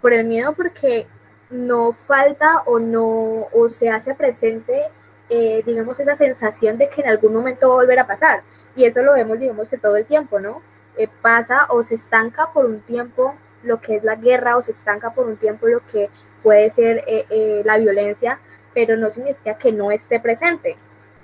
Por 0.00 0.12
el 0.12 0.24
miedo 0.24 0.52
porque 0.52 1.08
no 1.50 1.92
falta 1.92 2.62
o 2.64 2.78
no, 2.78 3.48
o 3.52 3.68
se 3.68 3.90
hace 3.90 4.14
presente, 4.14 4.84
eh, 5.30 5.64
digamos, 5.66 5.98
esa 5.98 6.14
sensación 6.14 6.78
de 6.78 6.88
que 6.88 7.00
en 7.00 7.08
algún 7.08 7.34
momento 7.34 7.70
va 7.70 7.74
a 7.74 7.78
volver 7.78 7.98
a 7.98 8.06
pasar. 8.06 8.42
Y 8.76 8.84
eso 8.84 9.02
lo 9.02 9.14
vemos, 9.14 9.40
digamos, 9.40 9.68
que 9.68 9.78
todo 9.78 9.96
el 9.96 10.06
tiempo, 10.06 10.38
¿no? 10.38 10.62
Eh, 11.00 11.08
pasa 11.22 11.64
o 11.70 11.82
se 11.82 11.94
estanca 11.94 12.52
por 12.52 12.66
un 12.66 12.80
tiempo 12.82 13.34
lo 13.62 13.80
que 13.80 13.96
es 13.96 14.04
la 14.04 14.16
guerra 14.16 14.58
o 14.58 14.60
se 14.60 14.72
estanca 14.72 15.14
por 15.14 15.26
un 15.26 15.38
tiempo 15.38 15.66
lo 15.66 15.80
que 15.86 16.10
puede 16.42 16.68
ser 16.68 16.98
eh, 17.06 17.24
eh, 17.30 17.62
la 17.64 17.78
violencia, 17.78 18.38
pero 18.74 18.98
no 18.98 19.10
significa 19.10 19.54
que 19.56 19.72
no 19.72 19.90
esté 19.90 20.20
presente. 20.20 20.76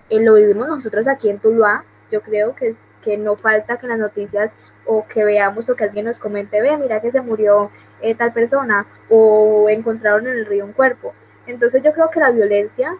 Lo 0.08 0.32
vivimos 0.32 0.66
nosotros 0.66 1.06
aquí 1.06 1.28
en 1.28 1.40
Tuluá, 1.40 1.84
yo 2.10 2.22
creo 2.22 2.54
que, 2.54 2.74
que 3.02 3.18
no 3.18 3.36
falta 3.36 3.76
que 3.76 3.86
las 3.86 3.98
noticias 3.98 4.54
o 4.86 5.06
que 5.06 5.24
veamos 5.24 5.68
o 5.68 5.76
que 5.76 5.84
alguien 5.84 6.06
nos 6.06 6.18
comente, 6.18 6.62
ve, 6.62 6.74
mira 6.78 7.02
que 7.02 7.10
se 7.10 7.20
murió 7.20 7.70
tal 8.16 8.32
persona 8.32 8.86
o 9.10 9.68
encontraron 9.68 10.26
en 10.26 10.38
el 10.38 10.46
río 10.46 10.64
un 10.64 10.72
cuerpo. 10.72 11.12
Entonces 11.46 11.82
yo 11.82 11.92
creo 11.92 12.08
que 12.08 12.20
la 12.20 12.30
violencia 12.30 12.96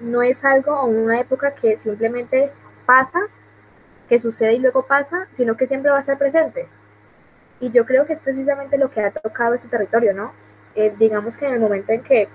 no 0.00 0.22
es 0.22 0.44
algo 0.44 0.72
o 0.72 0.86
una 0.86 1.20
época 1.20 1.54
que 1.54 1.76
simplemente 1.76 2.50
pasa, 2.84 3.20
que 4.08 4.18
sucede 4.18 4.54
y 4.54 4.58
luego 4.58 4.86
pasa, 4.86 5.28
sino 5.32 5.56
que 5.56 5.66
siempre 5.66 5.90
va 5.90 5.98
a 5.98 6.00
estar 6.00 6.18
presente. 6.18 6.68
Y 7.60 7.70
yo 7.70 7.84
creo 7.84 8.06
que 8.06 8.12
es 8.12 8.20
precisamente 8.20 8.78
lo 8.78 8.90
que 8.90 9.00
ha 9.00 9.10
tocado 9.12 9.54
ese 9.54 9.68
territorio, 9.68 10.14
¿no? 10.14 10.32
Eh, 10.74 10.94
digamos 10.98 11.36
que 11.36 11.46
en 11.46 11.54
el 11.54 11.60
momento 11.60 11.92
en 11.92 12.02
que 12.02 12.28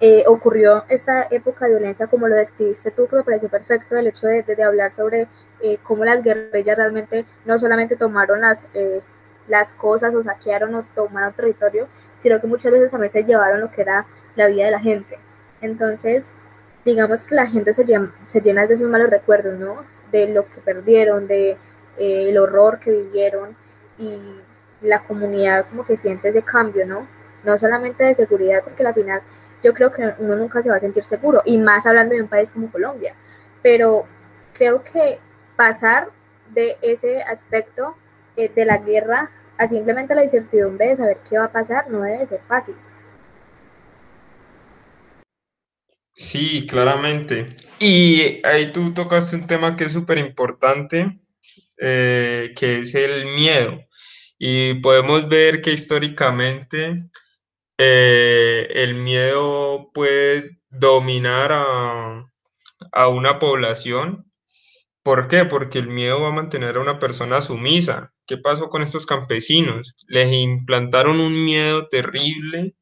eh, 0.00 0.24
ocurrió 0.26 0.84
esta 0.88 1.26
época 1.30 1.66
de 1.66 1.72
violencia, 1.72 2.06
como 2.06 2.26
lo 2.26 2.36
describiste 2.36 2.90
tú, 2.90 3.06
que 3.06 3.16
me 3.16 3.24
pareció 3.24 3.48
perfecto 3.48 3.96
el 3.96 4.06
hecho 4.06 4.26
de, 4.26 4.42
de, 4.42 4.64
hablar 4.64 4.92
sobre 4.92 5.28
eh, 5.60 5.78
cómo 5.82 6.04
las 6.04 6.22
guerrillas 6.22 6.76
realmente 6.76 7.26
no 7.44 7.58
solamente 7.58 7.96
tomaron 7.96 8.40
las, 8.40 8.66
las 9.48 9.72
cosas 9.74 10.14
o 10.14 10.22
saquearon 10.22 10.74
o 10.74 10.84
tomaron 10.94 11.32
territorio, 11.34 11.88
sino 12.18 12.40
que 12.40 12.46
muchas 12.46 12.72
veces 12.72 12.90
también 12.90 13.12
se 13.12 13.24
llevaron 13.24 13.60
lo 13.60 13.70
que 13.70 13.82
era 13.82 14.06
la 14.34 14.46
vida 14.48 14.64
de 14.64 14.70
la 14.72 14.80
gente. 14.80 15.18
Entonces, 15.60 16.32
digamos 16.84 17.26
que 17.26 17.34
la 17.34 17.46
gente 17.46 17.72
se 17.72 17.84
llena, 17.84 18.12
se 18.26 18.40
llena 18.40 18.66
de 18.66 18.74
esos 18.74 18.88
malos 18.88 19.10
recuerdos, 19.10 19.58
¿no? 19.58 19.84
De 20.12 20.32
lo 20.32 20.48
que 20.48 20.60
perdieron, 20.60 21.26
de 21.26 21.56
el 21.98 22.38
horror 22.38 22.78
que 22.78 22.90
vivieron 22.90 23.56
y 23.98 24.20
la 24.80 25.02
comunidad 25.02 25.66
como 25.68 25.84
que 25.84 25.96
siente 25.96 26.28
ese 26.28 26.42
cambio, 26.42 26.86
¿no? 26.86 27.06
no 27.44 27.58
solamente 27.58 28.04
de 28.04 28.14
seguridad, 28.14 28.62
porque 28.62 28.86
al 28.86 28.94
final 28.94 29.22
yo 29.62 29.72
creo 29.72 29.90
que 29.90 30.14
uno 30.18 30.36
nunca 30.36 30.62
se 30.62 30.70
va 30.70 30.76
a 30.76 30.80
sentir 30.80 31.04
seguro, 31.04 31.42
y 31.44 31.58
más 31.58 31.86
hablando 31.86 32.14
de 32.14 32.22
un 32.22 32.28
país 32.28 32.50
como 32.52 32.70
Colombia, 32.70 33.14
pero 33.62 34.06
creo 34.54 34.82
que 34.82 35.18
pasar 35.56 36.08
de 36.50 36.76
ese 36.82 37.22
aspecto 37.22 37.96
eh, 38.36 38.50
de 38.54 38.64
la 38.64 38.78
guerra 38.78 39.30
a 39.58 39.68
simplemente 39.68 40.14
la 40.14 40.24
incertidumbre 40.24 40.88
de 40.88 40.96
saber 40.96 41.18
qué 41.28 41.38
va 41.38 41.44
a 41.44 41.52
pasar 41.52 41.88
no 41.90 42.02
debe 42.02 42.26
ser 42.26 42.40
fácil. 42.48 42.74
Sí, 46.14 46.66
claramente. 46.66 47.56
Y 47.80 48.40
ahí 48.46 48.70
tú 48.72 48.92
tocaste 48.94 49.36
un 49.36 49.46
tema 49.46 49.76
que 49.76 49.84
es 49.84 49.92
súper 49.92 50.18
importante, 50.18 51.20
eh, 51.78 52.52
que 52.56 52.80
es 52.80 52.94
el 52.94 53.26
miedo. 53.34 53.80
Y 54.38 54.74
podemos 54.80 55.28
ver 55.28 55.62
que 55.62 55.72
históricamente 55.72 57.04
eh, 57.78 58.68
el 58.74 58.94
miedo 58.96 59.90
puede 59.94 60.60
dominar 60.70 61.52
a, 61.52 62.26
a 62.92 63.08
una 63.08 63.38
población. 63.38 64.30
¿Por 65.04 65.28
qué? 65.28 65.44
Porque 65.46 65.78
el 65.80 65.88
miedo 65.88 66.20
va 66.22 66.28
a 66.28 66.32
mantener 66.32 66.76
a 66.76 66.80
una 66.80 66.98
persona 66.98 67.40
sumisa. 67.42 68.12
¿Qué 68.26 68.38
pasó 68.38 68.68
con 68.68 68.82
estos 68.82 69.06
campesinos? 69.06 69.96
Les 70.08 70.32
implantaron 70.32 71.20
un 71.20 71.44
miedo 71.44 71.88
terrible 71.88 72.74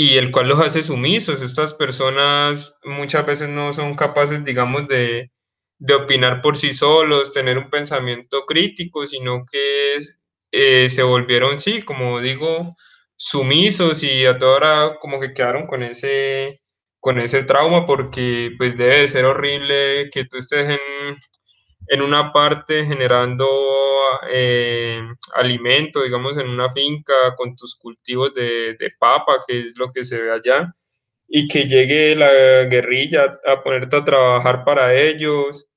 y 0.00 0.16
el 0.16 0.30
cual 0.30 0.48
los 0.48 0.60
hace 0.60 0.82
sumisos. 0.82 1.42
Estas 1.42 1.74
personas 1.74 2.74
muchas 2.84 3.26
veces 3.26 3.50
no 3.50 3.74
son 3.74 3.94
capaces, 3.94 4.42
digamos, 4.44 4.88
de, 4.88 5.30
de 5.78 5.94
opinar 5.94 6.40
por 6.40 6.56
sí 6.56 6.72
solos, 6.72 7.34
tener 7.34 7.58
un 7.58 7.68
pensamiento 7.68 8.46
crítico, 8.46 9.06
sino 9.06 9.44
que 9.50 9.98
eh, 10.52 10.88
se 10.88 11.02
volvieron, 11.02 11.60
sí, 11.60 11.82
como 11.82 12.20
digo, 12.20 12.74
sumisos 13.16 14.02
y 14.02 14.24
a 14.24 14.38
toda 14.38 14.56
hora 14.56 14.98
como 15.00 15.20
que 15.20 15.34
quedaron 15.34 15.66
con 15.66 15.82
ese, 15.82 16.62
con 16.98 17.20
ese 17.20 17.42
trauma 17.44 17.86
porque 17.86 18.52
pues 18.56 18.78
debe 18.78 19.02
de 19.02 19.08
ser 19.08 19.26
horrible 19.26 20.08
que 20.10 20.24
tú 20.24 20.38
estés 20.38 20.70
en, 20.70 21.16
en 21.90 22.02
una 22.02 22.32
parte 22.32 22.86
generando 22.86 23.48
eh, 24.30 25.02
alimento, 25.34 26.02
digamos, 26.04 26.38
en 26.38 26.48
una 26.48 26.70
finca 26.70 27.12
con 27.36 27.56
tus 27.56 27.74
cultivos 27.74 28.32
de, 28.32 28.74
de, 28.74 28.90
papa, 28.96 29.38
que 29.46 29.58
es 29.58 29.76
lo 29.76 29.90
que 29.90 30.04
se 30.04 30.22
ve 30.22 30.30
allá, 30.30 30.72
y 31.26 31.48
que 31.48 31.66
llegue 31.66 32.14
la 32.14 32.64
guerrilla 32.66 33.32
a 33.44 33.62
ponerte 33.64 33.96
a 33.96 34.04
trabajar 34.04 34.64
para 34.64 34.94
ellos, 34.94 35.68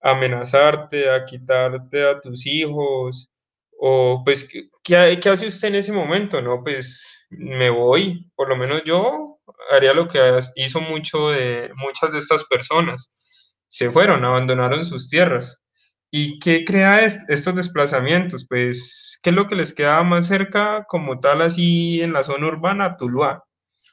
a 0.00 0.12
amenazarte, 0.12 1.10
a 1.10 1.26
quitarte 1.26 2.08
a 2.08 2.18
tus 2.20 2.46
hijos, 2.46 3.30
o 3.78 4.22
pues, 4.24 4.48
¿qué, 4.82 5.20
qué 5.20 5.28
hace 5.28 5.46
usted 5.46 5.68
en 5.68 5.74
ese 5.74 5.92
momento? 5.92 6.40
No, 6.40 6.62
pues 6.64 7.26
me 7.28 7.68
voy, 7.68 8.30
por 8.34 8.48
lo 8.48 8.56
menos 8.56 8.80
yo 8.86 9.40
haría 9.70 9.92
lo 9.92 10.08
que 10.08 10.18
hizo 10.56 10.80
mucho 10.80 11.30
de 11.30 11.70
muchas 11.76 12.12
de 12.12 12.18
estas 12.18 12.44
personas, 12.44 13.12
se 13.70 13.90
fueron, 13.90 14.24
abandonaron 14.24 14.84
sus 14.84 15.08
tierras. 15.08 15.58
¿Y 16.10 16.38
qué 16.40 16.64
crea 16.64 17.04
estos 17.04 17.54
desplazamientos? 17.54 18.46
Pues, 18.48 19.18
¿qué 19.22 19.30
es 19.30 19.36
lo 19.36 19.46
que 19.46 19.54
les 19.54 19.74
queda 19.74 20.02
más 20.02 20.26
cerca 20.26 20.84
como 20.88 21.20
tal 21.20 21.42
así 21.42 22.02
en 22.02 22.12
la 22.12 22.24
zona 22.24 22.48
urbana? 22.48 22.96
Tuluá. 22.96 23.44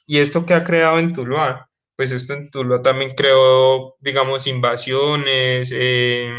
¿Y 0.07 0.19
esto 0.19 0.45
que 0.45 0.53
ha 0.55 0.63
creado 0.63 0.99
en 0.99 1.13
Tuluá? 1.13 1.69
Pues 1.95 2.11
esto 2.11 2.33
en 2.33 2.49
Tuluá 2.51 2.81
también 2.81 3.13
creó, 3.15 3.95
digamos, 3.99 4.47
invasiones, 4.47 5.71
eh, 5.73 6.31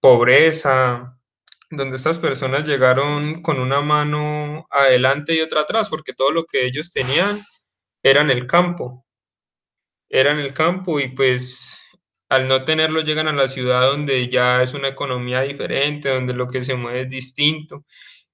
pobreza, 0.00 1.16
donde 1.70 1.96
estas 1.96 2.18
personas 2.18 2.64
llegaron 2.66 3.42
con 3.42 3.60
una 3.60 3.80
mano 3.80 4.66
adelante 4.70 5.34
y 5.34 5.40
otra 5.40 5.62
atrás, 5.62 5.88
porque 5.88 6.12
todo 6.14 6.32
lo 6.32 6.44
que 6.44 6.66
ellos 6.66 6.92
tenían 6.92 7.40
era 8.02 8.22
en 8.22 8.30
el 8.30 8.46
campo. 8.46 9.06
Era 10.10 10.32
en 10.32 10.40
el 10.40 10.52
campo 10.52 11.00
y 11.00 11.08
pues 11.08 11.79
al 12.30 12.48
no 12.48 12.64
tenerlo 12.64 13.02
llegan 13.02 13.28
a 13.28 13.32
la 13.34 13.48
ciudad 13.48 13.82
donde 13.90 14.28
ya 14.28 14.62
es 14.62 14.74
una 14.74 14.88
economía 14.88 15.42
diferente, 15.42 16.08
donde 16.08 16.32
lo 16.34 16.46
que 16.46 16.64
se 16.64 16.76
mueve 16.76 17.02
es 17.02 17.10
distinto 17.10 17.84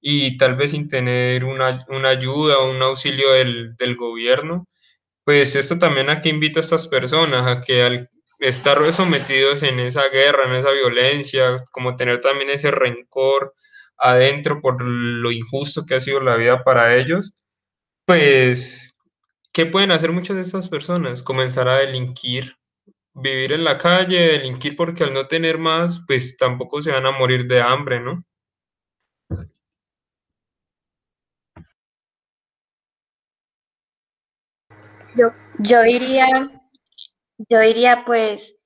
y 0.01 0.39
tal 0.39 0.57
vez 0.57 0.73
sin 0.73 0.89
tener 0.89 1.45
una, 1.45 1.87
ayuda 2.09 2.59
o 2.59 2.71
un 2.71 2.83
auxilio 2.83 3.33
del, 3.33 3.75
del, 3.77 3.97
gobierno, 3.97 4.69
pues 5.25 5.57
esto 5.57 5.79
también 5.79 6.11
aquí 6.11 6.29
invita 6.31 6.61
a 6.61 6.63
estas 6.63 6.89
personas 6.89 7.47
a 7.47 7.61
que 7.61 7.83
al 7.83 8.11
estar 8.39 8.93
sometidos 8.93 9.63
en 9.63 9.81
esa 9.81 10.09
guerra, 10.11 10.45
en 10.47 10.57
esa 10.57 10.71
violencia, 10.71 11.57
como 11.73 11.97
tener 11.97 12.21
también 12.21 12.51
ese 12.51 12.71
rencor 12.71 13.55
adentro 13.99 14.61
por 14.61 14.83
lo 14.83 15.31
injusto 15.33 15.85
que 15.87 15.95
ha 15.97 16.01
sido 16.01 16.21
la 16.21 16.37
vida 16.37 16.63
para 16.65 16.97
ellos, 16.97 17.35
pues, 18.05 18.97
¿qué 19.53 19.67
pueden 19.67 19.91
hacer 19.91 20.13
muchas 20.13 20.37
de 20.37 20.43
estas 20.43 20.69
personas? 20.69 21.23
Comenzar 21.23 21.69
a 21.69 21.79
delinquir, 21.79 22.57
vivir 23.17 23.53
en 23.53 23.65
la 23.65 23.79
calle, 23.79 24.33
delinquir 24.33 24.77
porque 24.77 25.05
al 25.05 25.13
no 25.13 25.27
tener 25.27 25.59
más, 25.59 26.05
pues 26.07 26.37
tampoco 26.37 26.83
se 26.83 26.93
van 26.93 27.07
a 27.07 27.13
morir 27.13 27.47
de 27.47 27.61
hambre, 27.63 28.01
¿no? 28.01 28.25
Yo, 35.15 35.33
yo 35.59 35.83
diría, 35.83 36.29
yo 37.49 37.61
diría 37.61 38.03
pues 38.05 38.59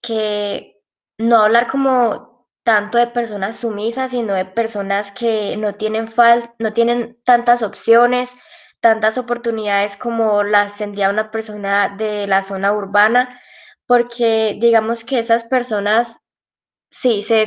que 0.00 0.76
no 1.18 1.42
hablar 1.42 1.66
como 1.66 2.46
tanto 2.62 2.98
de 2.98 3.08
personas 3.08 3.56
sumisas, 3.56 4.12
sino 4.12 4.34
de 4.34 4.44
personas 4.44 5.10
que 5.10 5.56
no 5.56 5.72
tienen 5.72 6.08
fal 6.08 6.54
no 6.58 6.72
tienen 6.72 7.18
tantas 7.24 7.62
opciones, 7.62 8.32
tantas 8.80 9.18
oportunidades 9.18 9.96
como 9.96 10.44
las 10.44 10.76
tendría 10.76 11.10
una 11.10 11.30
persona 11.32 11.94
de 11.96 12.26
la 12.26 12.42
zona 12.42 12.72
urbana, 12.72 13.40
porque 13.86 14.56
digamos 14.60 15.04
que 15.04 15.18
esas 15.18 15.44
personas 15.44 16.18
sí 16.90 17.22
se 17.22 17.46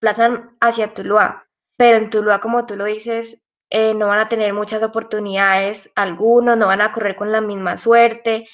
desplazan 0.00 0.56
hacia 0.60 0.94
Tuluá, 0.94 1.48
pero 1.76 1.98
en 1.98 2.10
Tuluá, 2.10 2.40
como 2.40 2.66
tú 2.66 2.76
lo 2.76 2.84
dices, 2.84 3.44
eh, 3.70 3.94
no 3.94 4.08
van 4.08 4.20
a 4.20 4.28
tener 4.28 4.54
muchas 4.54 4.82
oportunidades, 4.82 5.92
algunos 5.96 6.56
no 6.56 6.66
van 6.66 6.80
a 6.80 6.92
correr 6.92 7.16
con 7.16 7.32
la 7.32 7.40
misma 7.40 7.76
suerte, 7.76 8.48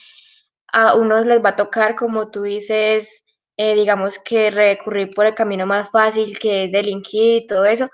a 0.72 0.94
unos 0.96 1.26
les 1.26 1.44
va 1.44 1.50
a 1.50 1.56
tocar, 1.56 1.94
como 1.94 2.30
tú 2.30 2.42
dices, 2.42 3.24
eh, 3.56 3.74
digamos 3.74 4.18
que 4.18 4.50
recurrir 4.50 5.10
por 5.14 5.26
el 5.26 5.34
camino 5.34 5.66
más 5.66 5.90
fácil 5.90 6.38
que 6.38 6.64
es 6.64 6.72
delinquir 6.72 7.44
y 7.44 7.46
todo 7.46 7.64
eso, 7.64 7.90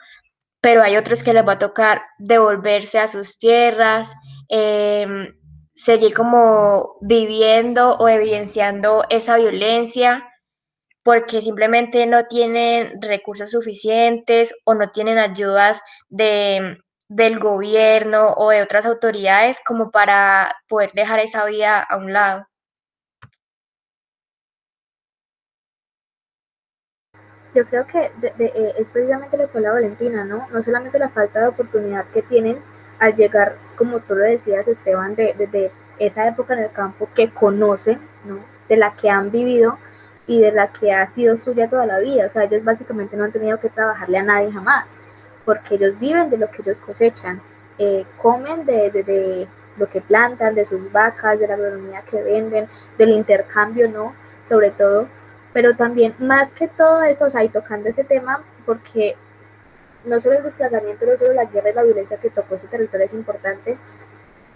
pero 0.61 0.83
hay 0.83 0.97
otros 0.97 1.23
que 1.23 1.35
les 1.35 1.47
va 1.47 1.55
a 1.55 1.59
tocar 1.59 2.03
devolverse 2.19 2.99
a 2.99 3.09
sus 3.09 3.39
tierras, 3.39 4.13
em, 4.49 5.35
seguir 5.83 6.13
como 6.15 6.99
viviendo 7.01 7.97
o 7.97 8.09
evidenciando 8.09 9.05
esa 9.09 9.39
violencia 9.39 10.27
porque 11.03 11.41
simplemente 11.41 12.07
no 12.07 12.25
tienen 12.27 13.01
recursos 13.01 13.51
suficientes 13.51 14.55
o 14.67 14.75
no 14.75 14.91
tienen 14.91 15.19
ayudas 15.19 15.81
de, 16.11 16.77
del 17.09 17.39
gobierno 17.39 18.35
o 18.37 18.51
de 18.51 18.61
otras 18.61 18.85
autoridades 18.85 19.61
como 19.67 19.91
para 19.91 20.55
poder 20.69 20.93
dejar 20.93 21.21
esa 21.21 21.47
vida 21.47 21.81
a 21.81 21.97
un 21.97 22.13
lado. 22.13 22.47
Yo 27.55 27.65
creo 27.67 27.87
que 27.87 28.13
eh, 28.39 28.75
es 28.79 28.91
precisamente 28.91 29.39
lo 29.39 29.51
que 29.51 29.59
habla 29.59 29.73
Valentina, 29.73 30.25
¿no? 30.25 30.47
No 30.51 30.63
solamente 30.63 30.99
la 30.99 31.09
falta 31.09 31.41
de 31.41 31.49
oportunidad 31.49 32.07
que 32.11 32.23
tienen 32.23 32.63
al 33.01 33.15
llegar, 33.15 33.57
como 33.77 33.99
tú 34.01 34.15
lo 34.15 34.25
decías, 34.25 34.69
Esteban, 34.69 35.17
desde 35.17 35.47
de, 35.47 35.73
esa 35.99 36.29
época 36.29 36.55
en 36.55 36.61
el 36.61 36.71
campo 36.71 37.09
que 37.15 37.31
conocen, 37.31 37.99
¿no? 38.25 38.39
De 38.69 38.77
la 38.77 38.95
que 38.95 39.11
han 39.11 39.31
vivido 39.31 39.79
y 40.27 40.41
de 40.41 40.53
la 40.53 40.69
que 40.69 40.93
ha 40.93 41.07
sido 41.07 41.37
suya 41.37 41.69
toda 41.69 41.87
la 41.87 41.99
vida. 41.99 42.27
O 42.27 42.31
sea, 42.31 42.45
ellos 42.45 42.63
básicamente 42.63 43.17
no 43.17 43.25
han 43.25 43.33
tenido 43.33 43.59
que 43.59 43.71
trabajarle 43.71 44.19
a 44.19 44.23
nadie 44.23 44.53
jamás, 44.53 44.85
porque 45.45 45.75
ellos 45.75 45.99
viven 45.99 46.31
de 46.31 46.39
lo 46.39 46.51
que 46.51 46.63
ellos 46.63 46.81
cosechan, 46.81 47.41
eh, 47.79 48.05
comen 48.19 48.67
de, 48.67 48.91
de, 48.91 49.49
lo 49.79 49.89
que 49.89 50.03
plantan, 50.03 50.55
de 50.55 50.67
sus 50.67 50.93
vacas, 50.93 51.39
de 51.39 51.49
la 51.49 51.55
agronomía 51.55 52.03
que 52.03 52.23
venden, 52.23 52.69
del 52.99 53.11
intercambio, 53.11 53.89
¿no? 53.89 54.15
Sobre 54.47 54.71
todo. 54.71 55.09
Pero 55.55 55.75
también, 55.75 56.15
más 56.19 56.53
que 56.53 56.69
todo 56.69 57.03
eso, 57.03 57.27
o 57.27 57.31
sea, 57.31 57.43
y 57.45 57.49
tocando 57.49 57.89
ese 57.89 58.05
tema, 58.05 58.43
porque 58.67 59.17
no 60.05 60.21
solo 60.21 60.39
el 60.39 60.45
desplazamiento, 60.45 61.07
no 61.07 61.17
solo 61.17 61.33
la 61.33 61.45
guerra 61.45 61.71
y 61.71 61.75
la 61.75 61.83
violencia 61.83 62.19
que 62.19 62.31
tocó 62.31 62.55
ese 62.55 62.69
territorio 62.69 63.07
es 63.07 63.15
importante, 63.15 63.79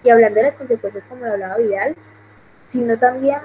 y 0.02 0.10
hablando 0.10 0.36
de 0.36 0.46
las 0.46 0.56
consecuencias 0.56 1.06
como 1.06 1.24
lo 1.24 1.32
hablaba 1.32 1.56
Vidal, 1.56 1.96
sino 2.66 2.98
también 2.98 3.40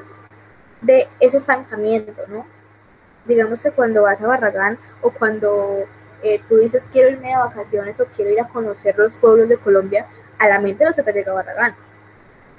de 0.82 1.08
ese 1.20 1.38
estancamiento, 1.38 2.22
¿no? 2.28 2.46
Digamos 3.26 3.62
que 3.62 3.72
cuando 3.72 4.04
vas 4.04 4.22
a 4.22 4.28
Barragán 4.28 4.78
o 5.02 5.12
cuando 5.12 5.86
eh, 6.24 6.42
tú 6.48 6.58
dices 6.58 6.88
quiero 6.92 7.10
irme 7.10 7.30
de 7.30 7.38
vacaciones 7.38 8.00
o 8.00 8.06
quiero 8.06 8.32
ir 8.32 8.42
a 8.42 8.48
conocer 8.48 8.98
los 8.98 9.16
pueblos 9.16 9.50
de 9.50 9.58
Colombia, 9.58 10.08
a 10.38 10.48
la 10.48 10.60
mente 10.60 10.86
no 10.86 10.94
se 10.94 11.04
te 11.04 11.14
llega 11.14 11.34
Barragán, 11.34 11.76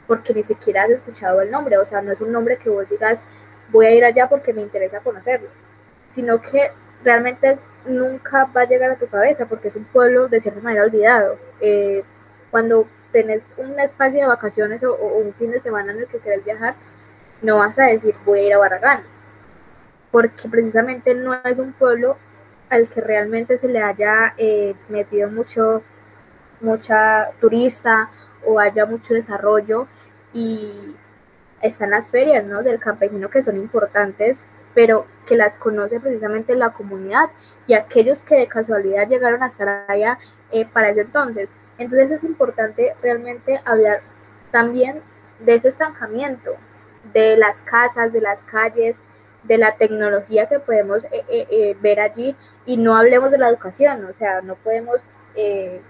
porque 0.06 0.34
ni 0.34 0.42
siquiera 0.42 0.84
has 0.84 0.90
escuchado 0.90 1.40
el 1.40 1.50
nombre, 1.50 1.78
o 1.78 1.86
sea, 1.86 2.02
no 2.02 2.12
es 2.12 2.20
un 2.20 2.32
nombre 2.32 2.56
que 2.56 2.70
vos 2.70 2.88
digas 2.88 3.22
voy 3.70 3.86
a 3.86 3.94
ir 3.94 4.04
allá 4.04 4.28
porque 4.28 4.52
me 4.52 4.62
interesa 4.62 5.00
conocerlo, 5.00 5.48
sino 6.08 6.40
que 6.40 6.72
realmente 7.04 7.58
nunca 7.86 8.44
va 8.46 8.62
a 8.62 8.66
llegar 8.66 8.90
a 8.90 8.96
tu 8.96 9.06
cabeza 9.08 9.46
porque 9.46 9.68
es 9.68 9.76
un 9.76 9.84
pueblo 9.84 10.28
de 10.28 10.40
cierta 10.40 10.60
manera 10.60 10.84
olvidado. 10.84 11.38
Eh, 11.60 12.04
cuando 12.50 12.86
tenés 13.12 13.42
un 13.56 13.78
espacio 13.80 14.20
de 14.20 14.26
vacaciones 14.26 14.82
o, 14.84 14.94
un 14.96 15.32
fin 15.34 15.50
de 15.50 15.60
semana 15.60 15.92
en 15.92 16.00
el 16.00 16.06
que 16.06 16.18
querés 16.18 16.44
viajar, 16.44 16.74
no 17.42 17.58
vas 17.58 17.78
a 17.78 17.84
decir 17.84 18.14
voy 18.24 18.40
a 18.40 18.46
ir 18.46 18.54
a 18.54 18.58
Barragán, 18.58 19.02
porque 20.10 20.48
precisamente 20.48 21.14
no 21.14 21.34
es 21.44 21.58
un 21.58 21.72
pueblo 21.72 22.16
al 22.68 22.88
que 22.88 23.00
realmente 23.00 23.58
se 23.58 23.68
le 23.68 23.82
haya 23.82 24.34
eh, 24.36 24.74
metido 24.88 25.30
mucho, 25.30 25.82
mucha 26.60 27.30
turista 27.40 28.10
o 28.44 28.58
haya 28.60 28.86
mucho 28.86 29.14
desarrollo 29.14 29.88
y 30.32 30.96
están 31.62 31.90
las 31.90 32.10
ferias 32.10 32.44
¿no? 32.44 32.62
del 32.62 32.78
campesino 32.78 33.28
que 33.28 33.42
son 33.42 33.56
importantes 33.56 34.40
pero 34.74 35.06
que 35.26 35.36
las 35.36 35.56
conoce 35.56 36.00
precisamente 36.00 36.54
la 36.54 36.72
comunidad 36.72 37.30
y 37.66 37.74
aquellos 37.74 38.20
que 38.20 38.36
de 38.36 38.48
casualidad 38.48 39.08
llegaron 39.08 39.42
a 39.42 39.46
estar 39.46 39.84
allá 39.88 40.18
eh, 40.50 40.66
para 40.66 40.90
ese 40.90 41.02
entonces. 41.02 41.50
Entonces 41.78 42.10
es 42.10 42.24
importante 42.24 42.94
realmente 43.02 43.60
hablar 43.64 44.02
también 44.50 45.02
de 45.38 45.54
ese 45.54 45.68
estancamiento, 45.68 46.56
de 47.12 47.36
las 47.36 47.62
casas, 47.62 48.12
de 48.12 48.20
las 48.20 48.42
calles, 48.44 48.96
de 49.44 49.56
la 49.56 49.76
tecnología 49.76 50.48
que 50.48 50.60
podemos 50.60 51.04
eh, 51.04 51.24
eh, 51.28 51.76
ver 51.80 52.00
allí 52.00 52.36
y 52.66 52.76
no 52.76 52.96
hablemos 52.96 53.30
de 53.30 53.38
la 53.38 53.48
educación, 53.48 54.04
o 54.04 54.12
sea, 54.12 54.42
no 54.42 54.56
podemos 54.56 55.00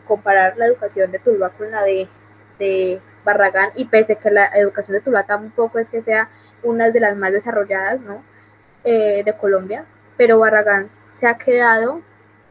comparar 0.04 0.58
la 0.58 0.66
educación 0.66 1.10
de 1.10 1.18
Tuluá 1.18 1.48
con 1.48 1.70
la 1.70 1.82
de, 1.82 3.00
Barragán 3.24 3.70
y 3.74 3.86
pese 3.86 4.16
que 4.16 4.30
la 4.30 4.46
educación 4.54 4.94
de 4.94 5.00
Tuluá 5.00 5.24
tampoco 5.24 5.78
es 5.78 5.88
que 5.88 6.02
sea 6.02 6.28
una 6.62 6.90
de 6.90 7.00
las 7.00 7.16
más 7.16 7.32
desarrolladas, 7.32 8.00
¿no? 8.02 8.22
Eh, 8.82 9.22
de 9.24 9.36
Colombia, 9.36 9.84
pero 10.16 10.38
Barragán 10.38 10.88
se 11.12 11.26
ha 11.26 11.36
quedado 11.36 12.00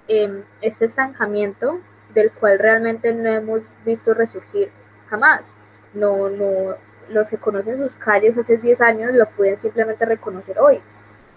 en 0.07 0.45
este 0.61 0.85
estancamiento 0.85 1.79
del 2.13 2.31
cual 2.31 2.59
realmente 2.59 3.11
no 3.13 3.27
hemos 3.29 3.63
visto 3.83 4.13
resurgir 4.13 4.69
jamás. 5.09 5.51
No, 5.95 6.29
no, 6.29 6.75
los 7.09 7.29
que 7.29 7.37
conocen 7.37 7.77
sus 7.77 7.95
calles 7.95 8.37
hace 8.37 8.57
10 8.57 8.79
años 8.81 9.13
lo 9.13 9.27
pueden 9.31 9.57
simplemente 9.57 10.05
reconocer 10.05 10.59
hoy, 10.59 10.81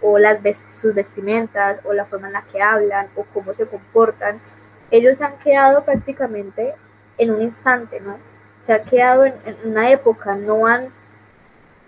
o 0.03 0.19
las 0.19 0.41
sus 0.77 0.93
vestimentas, 0.93 1.81
o 1.85 1.95
la 1.95 2.05
forma 2.05 2.27
en 2.27 2.35
la 2.35 2.43
que 2.43 2.61
hablan, 2.61 3.09
o 3.17 3.25
cómo 3.33 3.55
se 3.55 3.67
comportan. 3.67 4.43
Ellos 4.91 5.17
se 5.17 5.25
han 5.25 5.39
quedado 5.39 5.87
prácticamente 5.87 6.75
en 7.17 7.31
un 7.31 7.41
instante, 7.41 7.99
¿no? 7.99 8.19
Se 8.59 8.75
ha 8.75 8.83
quedado 8.83 9.25
en 9.25 9.57
una 9.65 9.91
época, 9.91 10.37
no 10.37 10.67
han 10.67 10.93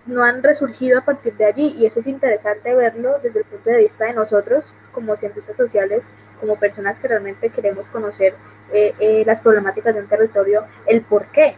no 0.05 0.23
han 0.23 0.43
resurgido 0.43 0.99
a 0.99 1.05
partir 1.05 1.35
de 1.35 1.45
allí 1.45 1.75
y 1.77 1.85
eso 1.85 1.99
es 1.99 2.07
interesante 2.07 2.75
verlo 2.75 3.17
desde 3.23 3.39
el 3.39 3.45
punto 3.45 3.69
de 3.69 3.79
vista 3.79 4.05
de 4.05 4.13
nosotros 4.13 4.73
como 4.91 5.15
cientistas 5.15 5.57
sociales, 5.57 6.07
como 6.39 6.57
personas 6.57 6.99
que 6.99 7.07
realmente 7.07 7.49
queremos 7.49 7.87
conocer 7.87 8.35
eh, 8.71 8.93
eh, 8.99 9.23
las 9.25 9.41
problemáticas 9.41 9.95
de 9.95 10.01
un 10.01 10.07
territorio, 10.07 10.65
el 10.85 11.01
por 11.01 11.27
qué, 11.27 11.55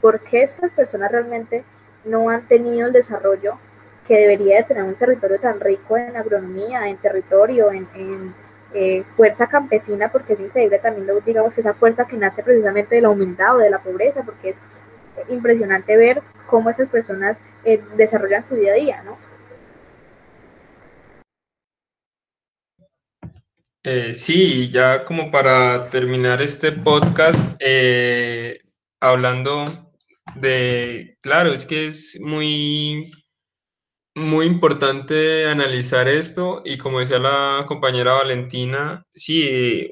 por 0.00 0.20
qué 0.20 0.42
estas 0.42 0.72
personas 0.72 1.10
realmente 1.10 1.64
no 2.04 2.28
han 2.30 2.46
tenido 2.46 2.86
el 2.86 2.92
desarrollo 2.92 3.58
que 4.06 4.18
debería 4.18 4.58
de 4.58 4.64
tener 4.64 4.84
un 4.84 4.94
territorio 4.94 5.40
tan 5.40 5.60
rico 5.60 5.96
en 5.96 6.16
agronomía, 6.16 6.88
en 6.88 6.98
territorio, 6.98 7.72
en, 7.72 8.34
eh, 8.76 9.04
fuerza 9.12 9.46
campesina, 9.46 10.10
porque 10.10 10.32
es 10.32 10.40
increíble 10.40 10.80
también, 10.80 11.08
digamos 11.24 11.54
que 11.54 11.60
esa 11.60 11.74
fuerza 11.74 12.06
que 12.06 12.16
nace 12.16 12.42
precisamente 12.42 12.96
del 12.96 13.04
aumentado 13.04 13.58
de 13.58 13.70
la 13.70 13.78
pobreza, 13.78 14.22
porque 14.24 14.50
es 14.50 14.56
impresionante 15.28 15.96
ver 15.96 16.22
cómo 16.46 16.70
esas 16.70 16.90
personas 16.90 17.40
eh, 17.64 17.82
desarrollan 17.96 18.44
su 18.44 18.56
día 18.56 18.72
a 18.72 18.76
día, 18.76 19.02
¿no? 19.02 19.18
Eh, 23.86 24.14
sí, 24.14 24.70
ya 24.70 25.04
como 25.04 25.30
para 25.30 25.90
terminar 25.90 26.40
este 26.40 26.72
podcast, 26.72 27.38
eh, 27.60 28.60
hablando 28.98 29.66
de, 30.36 31.18
claro, 31.20 31.52
es 31.52 31.66
que 31.66 31.86
es 31.86 32.18
muy, 32.18 33.12
muy 34.14 34.46
importante 34.46 35.46
analizar 35.46 36.08
esto 36.08 36.62
y 36.64 36.78
como 36.78 37.00
decía 37.00 37.18
la 37.18 37.64
compañera 37.68 38.14
Valentina, 38.14 39.04
sí, 39.14 39.90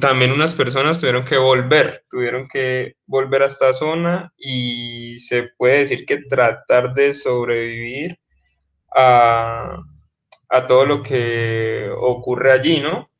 también 0.00 0.32
unas 0.32 0.54
personas 0.54 1.00
tuvieron 1.00 1.24
que 1.24 1.38
volver, 1.38 2.04
tuvieron 2.10 2.46
que 2.46 2.96
volver 3.06 3.42
a 3.42 3.46
esta 3.46 3.72
zona 3.72 4.32
y 4.36 5.18
se 5.18 5.48
puede 5.56 5.78
decir 5.78 6.04
que 6.04 6.18
tratar 6.28 6.92
de 6.92 7.14
sobrevivir 7.14 8.18
a, 8.94 9.78
a 10.50 10.66
todo 10.66 10.84
lo 10.84 11.02
que 11.02 11.90
ocurre 11.96 12.52
allí, 12.52 12.80
¿no? 12.80 13.10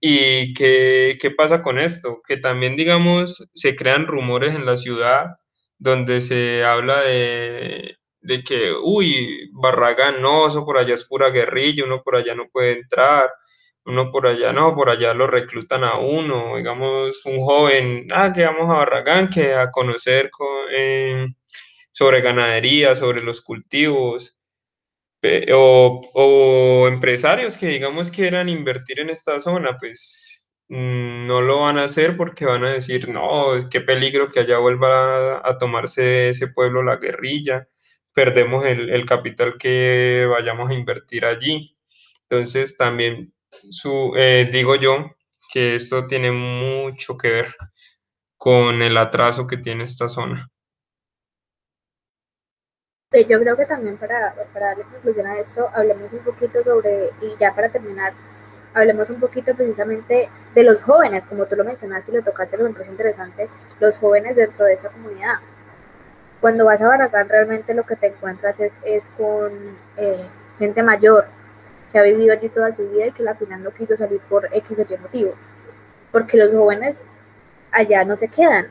¿Y 0.00 0.52
qué, 0.52 1.16
qué 1.18 1.30
pasa 1.30 1.62
con 1.62 1.78
esto? 1.78 2.20
Que 2.26 2.36
también, 2.36 2.76
digamos, 2.76 3.48
se 3.54 3.74
crean 3.74 4.06
rumores 4.06 4.54
en 4.54 4.66
la 4.66 4.76
ciudad 4.76 5.38
donde 5.78 6.20
se 6.20 6.64
habla 6.64 7.00
de, 7.02 7.96
de 8.20 8.42
que, 8.42 8.72
uy, 8.72 9.50
Barragán, 9.52 10.20
no, 10.20 10.46
eso 10.46 10.64
por 10.64 10.78
allá 10.78 10.94
es 10.94 11.04
pura 11.04 11.30
guerrilla, 11.30 11.84
uno 11.84 12.02
por 12.02 12.16
allá 12.16 12.34
no 12.34 12.48
puede 12.50 12.72
entrar, 12.72 13.30
uno 13.86 14.10
por 14.10 14.26
allá, 14.26 14.52
no, 14.52 14.74
por 14.74 14.90
allá 14.90 15.14
lo 15.14 15.26
reclutan 15.26 15.84
a 15.84 15.96
uno, 15.98 16.56
digamos, 16.56 17.24
un 17.26 17.44
joven, 17.44 18.06
ah, 18.12 18.32
que 18.32 18.44
vamos 18.44 18.68
a 18.70 18.74
Barragán, 18.74 19.28
que 19.28 19.54
a 19.54 19.70
conocer 19.70 20.30
eh, 20.72 21.26
sobre 21.92 22.20
ganadería, 22.22 22.96
sobre 22.96 23.22
los 23.22 23.42
cultivos, 23.42 24.38
o, 25.52 26.02
o, 26.14 26.88
empresarios 26.88 27.56
que 27.56 27.68
digamos 27.68 28.10
quieran 28.10 28.48
invertir 28.48 29.00
en 29.00 29.10
esta 29.10 29.40
zona, 29.40 29.78
pues 29.78 30.46
mm, 30.68 31.26
no 31.26 31.40
lo 31.40 31.60
van 31.60 31.78
a 31.78 31.84
hacer 31.84 32.16
porque 32.16 32.44
van 32.44 32.64
a 32.64 32.72
decir, 32.72 33.08
no, 33.08 33.46
qué 33.70 33.80
peligro 33.80 34.28
que 34.28 34.40
allá 34.40 34.58
vuelva 34.58 35.38
a, 35.38 35.50
a 35.50 35.58
tomarse 35.58 36.28
ese 36.30 36.48
pueblo 36.48 36.82
la 36.82 36.96
guerrilla, 36.96 37.68
perdemos 38.14 38.64
el, 38.66 38.90
el 38.90 39.04
capital 39.06 39.56
que 39.58 40.26
vayamos 40.30 40.70
a 40.70 40.74
invertir 40.74 41.24
allí. 41.24 41.76
Entonces 42.28 42.76
también 42.76 43.32
eh, 44.16 44.48
digo 44.52 44.76
yo 44.76 45.10
que 45.52 45.76
esto 45.76 46.06
tiene 46.06 46.32
mucho 46.32 47.16
que 47.16 47.30
ver 47.30 47.54
con 48.36 48.82
el 48.82 48.96
atraso 48.96 49.46
que 49.46 49.56
tiene 49.56 49.84
esta 49.84 50.08
zona. 50.08 50.50
Yo 53.12 53.38
creo 53.38 53.56
que 53.56 53.64
también 53.64 53.96
para, 53.96 54.34
para 54.52 54.66
darle 54.66 54.84
conclusión 54.84 55.26
a 55.26 55.38
eso, 55.38 55.70
hablemos 55.72 56.12
un 56.12 56.24
poquito 56.24 56.64
sobre, 56.64 57.10
y 57.20 57.36
ya 57.38 57.54
para 57.54 57.70
terminar, 57.70 58.12
hablemos 58.74 59.08
un 59.08 59.20
poquito 59.20 59.54
precisamente 59.54 60.28
de 60.52 60.62
los 60.64 60.82
jóvenes, 60.82 61.24
como 61.24 61.46
tú 61.46 61.54
lo 61.54 61.64
mencionaste 61.64 62.10
y 62.10 62.16
lo 62.16 62.24
tocaste, 62.24 62.56
que 62.56 62.64
me 62.64 62.70
parece 62.70 62.90
interesante, 62.90 63.48
los 63.78 63.98
jóvenes 63.98 64.34
dentro 64.34 64.64
de 64.64 64.74
esa 64.74 64.88
comunidad. 64.88 65.36
Cuando 66.40 66.64
vas 66.64 66.82
a 66.82 66.88
Barragán 66.88 67.28
realmente 67.28 67.72
lo 67.72 67.84
que 67.84 67.94
te 67.94 68.08
encuentras 68.08 68.58
es, 68.58 68.80
es 68.84 69.08
con 69.10 69.78
eh, 69.96 70.28
gente 70.58 70.82
mayor, 70.82 71.28
que 71.94 72.00
ha 72.00 72.02
vivido 72.02 72.32
allí 72.32 72.48
toda 72.48 72.72
su 72.72 72.90
vida 72.90 73.06
y 73.06 73.12
que 73.12 73.26
al 73.26 73.36
final 73.36 73.62
no 73.62 73.70
quiso 73.70 73.96
salir 73.96 74.20
por 74.22 74.48
X 74.50 74.80
o 74.80 74.82
Y 74.82 74.98
motivo. 74.98 75.34
Porque 76.10 76.36
los 76.36 76.52
jóvenes 76.52 77.06
allá 77.70 78.04
no 78.04 78.16
se 78.16 78.26
quedan. 78.26 78.66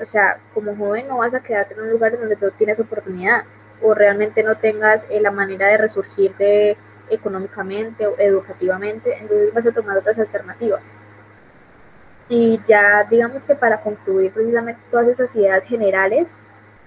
O 0.00 0.04
sea, 0.04 0.40
como 0.52 0.74
joven 0.74 1.06
no 1.06 1.18
vas 1.18 1.32
a 1.32 1.44
quedarte 1.44 1.74
en 1.74 1.82
un 1.82 1.90
lugar 1.90 2.18
donde 2.18 2.34
tú 2.34 2.50
tienes 2.58 2.80
oportunidad 2.80 3.44
o 3.80 3.94
realmente 3.94 4.42
no 4.42 4.56
tengas 4.56 5.06
eh, 5.10 5.20
la 5.20 5.30
manera 5.30 5.68
de 5.68 5.78
resurgir 5.78 6.34
de 6.38 6.76
económicamente 7.08 8.04
o 8.04 8.18
educativamente, 8.18 9.16
entonces 9.16 9.54
vas 9.54 9.64
a 9.64 9.70
tomar 9.70 9.98
otras 9.98 10.18
alternativas. 10.18 10.82
Y 12.28 12.60
ya 12.66 13.04
digamos 13.04 13.44
que 13.44 13.54
para 13.54 13.80
concluir 13.80 14.32
precisamente 14.32 14.80
todas 14.90 15.06
esas 15.06 15.36
ideas 15.36 15.62
generales, 15.62 16.28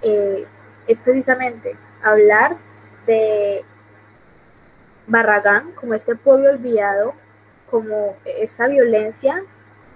eh, 0.02 0.46
es 0.88 1.00
precisamente 1.00 1.78
hablar 2.04 2.58
de 3.06 3.64
Barragán 5.10 5.72
como 5.72 5.96
este 5.96 6.16
pueblo 6.16 6.52
olvidado, 6.52 7.14
como 7.70 8.16
esa 8.26 8.68
violencia 8.68 9.44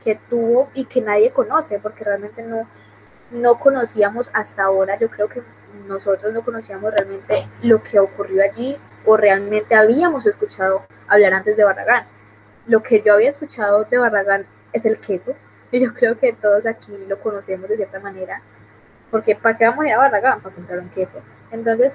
que 0.04 0.19
tuvo 0.30 0.69
y 0.73 0.86
que 0.86 1.02
nadie 1.02 1.32
conoce, 1.32 1.80
porque 1.80 2.04
realmente 2.04 2.43
no, 2.43 2.67
no 3.32 3.60
conocíamos 3.60 4.30
hasta 4.34 4.63
ahora, 4.63 4.97
yo 4.97 5.10
creo 5.10 5.30
que 5.30 5.41
nosotros 5.88 6.34
no 6.34 6.43
conocíamos 6.43 6.93
realmente 6.93 7.47
lo 7.62 7.82
que 7.82 7.99
ocurrió 7.99 8.43
allí 8.43 8.78
o 9.06 9.15
realmente 9.15 9.76
habíamos 9.76 10.26
escuchado 10.26 10.86
hablar 11.08 11.34
antes 11.34 11.58
de 11.58 11.63
Barragán. 11.63 12.06
Lo 12.65 12.82
que 12.82 13.02
yo 13.02 13.13
había 13.13 13.30
escuchado 13.30 13.84
de 13.86 13.97
Barragán 13.97 14.47
es 14.71 14.86
el 14.86 14.99
queso, 14.99 15.36
y 15.71 15.80
yo 15.80 15.93
creo 15.93 16.17
que 16.17 16.34
todos 16.34 16.65
aquí 16.65 16.91
lo 17.08 17.19
conocemos 17.19 17.69
de 17.69 17.78
cierta 17.78 17.99
manera, 17.99 18.41
porque 19.12 19.36
¿para 19.36 19.58
qué 19.58 19.65
vamos 19.65 19.86
a 19.86 19.88
ir 19.88 19.93
a 19.93 19.99
Barragán? 19.99 20.41
Para 20.41 20.56
comprar 20.56 20.80
un 20.80 20.89
queso. 20.89 21.19
Entonces, 21.52 21.93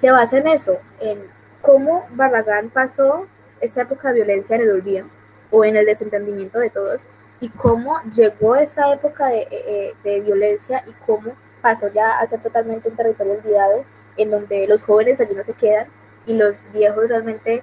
se 0.00 0.10
basa 0.10 0.38
en 0.38 0.48
eso, 0.48 0.78
en 0.98 1.30
cómo 1.60 2.06
Barragán 2.12 2.70
pasó 2.70 3.26
esta 3.60 3.82
época 3.82 4.08
de 4.08 4.14
violencia 4.14 4.56
en 4.56 4.62
el 4.62 4.70
olvido 4.70 5.06
o 5.50 5.62
en 5.62 5.76
el 5.76 5.84
desentendimiento 5.84 6.58
de 6.58 6.70
todos 6.70 7.06
y 7.38 7.50
cómo 7.50 8.00
llegó 8.10 8.56
esa 8.56 8.90
época 8.94 9.26
de, 9.26 9.46
eh, 9.50 9.94
eh, 10.02 10.20
violencia 10.22 10.82
y 10.86 10.94
cómo 11.04 11.36
pasó 11.60 11.88
ya 11.92 12.18
a 12.18 12.26
ser 12.26 12.42
totalmente 12.42 12.88
un 12.88 12.96
territorio 12.96 13.34
olvidado 13.34 13.84
en 14.16 14.30
donde 14.30 14.66
los 14.66 14.82
jóvenes 14.82 15.20
allí 15.20 15.34
no 15.34 15.44
se 15.44 15.52
quedan 15.52 15.88
y 16.24 16.34
los 16.34 16.56
viejos 16.72 17.06
realmente 17.06 17.62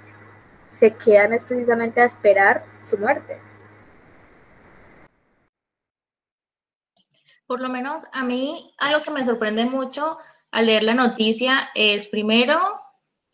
se 0.70 0.94
quedan 0.94 1.34
es 1.34 1.44
precisamente 1.44 2.02
a 2.02 2.06
esperar 2.06 2.64
su 2.84 3.00
muerte. 3.00 3.42
Por 7.48 7.62
lo 7.62 7.70
menos 7.70 8.04
a 8.12 8.24
mí 8.24 8.76
algo 8.78 9.04
que 9.04 9.10
me 9.10 9.26
sorprende 9.26 9.66
mucho 9.66 10.20
al 10.52 10.66
leer 10.66 10.84
la 10.84 10.94
noticia 10.94 11.70
es 11.76 12.08
primero 12.08 12.60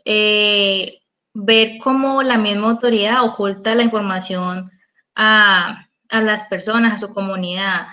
eh, 0.06 1.00
ver 1.34 1.78
cómo 1.80 2.24
la 2.24 2.38
misma 2.38 2.72
autoridad 2.72 3.24
oculta 3.24 3.76
la 3.76 3.84
información 3.84 4.72
a, 5.16 5.88
las 6.10 6.48
personas, 6.48 6.94
a 6.94 7.08
su 7.08 7.14
comunidad. 7.14 7.88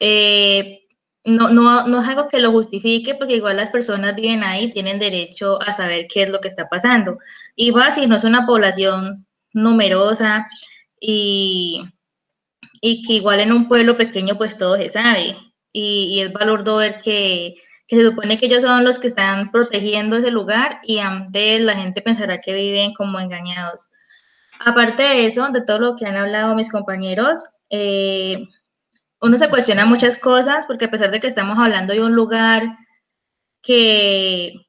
Eh, 0.00 0.80
no, 1.24 1.50
no, 1.50 1.86
no 1.86 2.00
es 2.00 2.08
algo 2.08 2.28
que 2.28 2.38
lo 2.38 2.52
justifique 2.52 3.14
porque 3.14 3.36
igual 3.36 3.56
las 3.56 3.70
personas 3.70 4.14
viven 4.14 4.44
ahí, 4.44 4.70
tienen 4.70 4.98
derecho 4.98 5.60
a 5.60 5.76
saber 5.76 6.06
qué 6.08 6.22
es 6.22 6.30
lo 6.30 6.40
que 6.40 6.48
está 6.48 6.68
pasando. 6.68 7.18
Y 7.54 7.70
va 7.70 7.94
si 7.94 8.06
no 8.06 8.16
es 8.16 8.24
una 8.24 8.46
población 8.46 9.26
numerosa 9.52 10.46
y, 11.00 11.82
y 12.80 13.02
que 13.02 13.14
igual 13.14 13.40
en 13.40 13.52
un 13.52 13.68
pueblo 13.68 13.96
pequeño 13.96 14.38
pues 14.38 14.56
todo 14.56 14.76
se 14.76 14.92
sabe. 14.92 15.36
Y, 15.72 16.14
y 16.14 16.20
es 16.20 16.32
valor 16.32 16.64
ver 16.64 17.00
que 17.02 17.56
que 17.86 17.96
se 17.96 18.04
supone 18.04 18.38
que 18.38 18.46
ellos 18.46 18.62
son 18.62 18.84
los 18.84 18.98
que 18.98 19.08
están 19.08 19.50
protegiendo 19.50 20.16
ese 20.16 20.30
lugar 20.30 20.80
y 20.82 20.98
antes 20.98 21.60
la 21.60 21.76
gente 21.76 22.02
pensará 22.02 22.40
que 22.40 22.52
viven 22.52 22.94
como 22.94 23.20
engañados. 23.20 23.90
Aparte 24.64 25.02
de 25.02 25.26
eso, 25.26 25.48
de 25.50 25.62
todo 25.62 25.78
lo 25.78 25.96
que 25.96 26.06
han 26.06 26.16
hablado 26.16 26.54
mis 26.54 26.70
compañeros, 26.70 27.44
eh, 27.70 28.48
uno 29.20 29.38
se 29.38 29.48
cuestiona 29.48 29.86
muchas 29.86 30.18
cosas 30.18 30.66
porque 30.66 30.86
a 30.86 30.90
pesar 30.90 31.10
de 31.10 31.20
que 31.20 31.28
estamos 31.28 31.58
hablando 31.58 31.92
de 31.92 32.02
un 32.02 32.14
lugar 32.14 32.64
que 33.62 34.66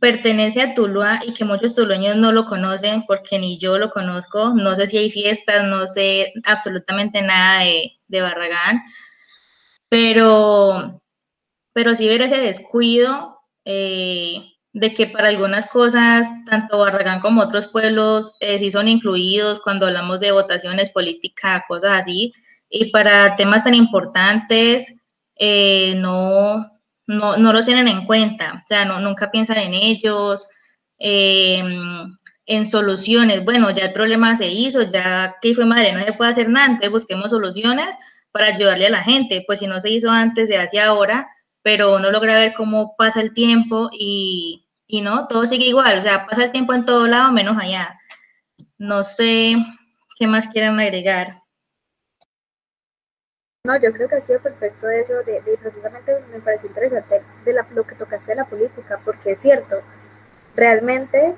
pertenece 0.00 0.62
a 0.62 0.74
Tuluá 0.74 1.20
y 1.26 1.34
que 1.34 1.44
muchos 1.44 1.74
tulueños 1.74 2.16
no 2.16 2.32
lo 2.32 2.46
conocen 2.46 3.04
porque 3.06 3.38
ni 3.38 3.58
yo 3.58 3.78
lo 3.78 3.90
conozco, 3.90 4.54
no 4.54 4.74
sé 4.76 4.86
si 4.86 4.98
hay 4.98 5.10
fiestas, 5.10 5.64
no 5.64 5.86
sé 5.86 6.32
absolutamente 6.44 7.22
nada 7.22 7.60
de, 7.64 7.92
de 8.08 8.20
Barragán, 8.20 8.82
pero 9.88 11.01
pero 11.72 11.96
sí 11.96 12.08
ver 12.08 12.22
ese 12.22 12.36
descuido 12.36 13.38
eh, 13.64 14.52
de 14.72 14.94
que 14.94 15.06
para 15.06 15.28
algunas 15.28 15.68
cosas, 15.68 16.28
tanto 16.46 16.78
Barragán 16.78 17.20
como 17.20 17.42
otros 17.42 17.68
pueblos 17.68 18.34
eh, 18.40 18.58
sí 18.58 18.70
son 18.70 18.88
incluidos 18.88 19.60
cuando 19.60 19.86
hablamos 19.86 20.20
de 20.20 20.32
votaciones 20.32 20.90
políticas, 20.90 21.62
cosas 21.68 22.00
así, 22.00 22.32
y 22.70 22.90
para 22.90 23.36
temas 23.36 23.64
tan 23.64 23.74
importantes, 23.74 24.94
eh, 25.36 25.94
no, 25.96 26.70
no, 27.06 27.36
no 27.36 27.52
los 27.52 27.66
tienen 27.66 27.88
en 27.88 28.06
cuenta, 28.06 28.62
o 28.64 28.68
sea, 28.68 28.84
no, 28.84 29.00
nunca 29.00 29.30
piensan 29.30 29.58
en 29.58 29.74
ellos, 29.74 30.46
em, 30.98 32.16
en 32.46 32.68
soluciones. 32.70 33.44
Bueno, 33.44 33.70
ya 33.70 33.84
el 33.86 33.92
problema 33.92 34.36
se 34.38 34.46
hizo, 34.48 34.82
ya 34.82 35.36
que 35.42 35.54
fue 35.54 35.66
madre, 35.66 35.92
no 35.92 36.04
se 36.04 36.12
puede 36.14 36.30
hacer 36.30 36.48
nada, 36.48 36.66
entonces 36.66 36.90
busquemos 36.90 37.30
soluciones 37.30 37.94
para 38.32 38.46
ayudarle 38.48 38.86
a 38.86 38.90
la 38.90 39.02
gente. 39.02 39.44
Pues 39.46 39.58
si 39.60 39.66
no 39.66 39.80
se 39.80 39.90
hizo 39.90 40.10
antes, 40.10 40.48
se 40.48 40.56
hace 40.56 40.80
ahora, 40.80 41.28
pero 41.62 41.96
uno 41.96 42.10
logra 42.10 42.34
ver 42.34 42.52
cómo 42.54 42.94
pasa 42.96 43.20
el 43.20 43.32
tiempo 43.32 43.90
y, 43.92 44.68
y 44.86 45.00
no, 45.00 45.28
todo 45.28 45.46
sigue 45.46 45.66
igual, 45.66 45.98
o 45.98 46.02
sea, 46.02 46.26
pasa 46.26 46.44
el 46.44 46.52
tiempo 46.52 46.74
en 46.74 46.84
todo 46.84 47.06
lado 47.06 47.32
menos 47.32 47.56
allá. 47.58 47.98
No 48.78 49.04
sé 49.04 49.56
qué 50.18 50.26
más 50.26 50.48
quieran 50.48 50.78
agregar. 50.80 51.42
No, 53.64 53.80
yo 53.80 53.92
creo 53.92 54.08
que 54.08 54.16
ha 54.16 54.20
sido 54.20 54.40
perfecto 54.40 54.88
eso, 54.88 55.22
de, 55.22 55.40
precisamente 55.60 56.18
me 56.32 56.40
pareció 56.40 56.68
interesante 56.68 57.22
de 57.44 57.52
la, 57.52 57.64
lo 57.72 57.86
que 57.86 57.94
tocaste 57.94 58.32
de 58.32 58.36
la 58.36 58.44
política, 58.46 59.00
porque 59.04 59.32
es 59.32 59.38
cierto, 59.38 59.82
realmente 60.56 61.36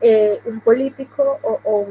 eh, 0.00 0.40
un 0.44 0.60
político 0.60 1.40
o, 1.42 1.86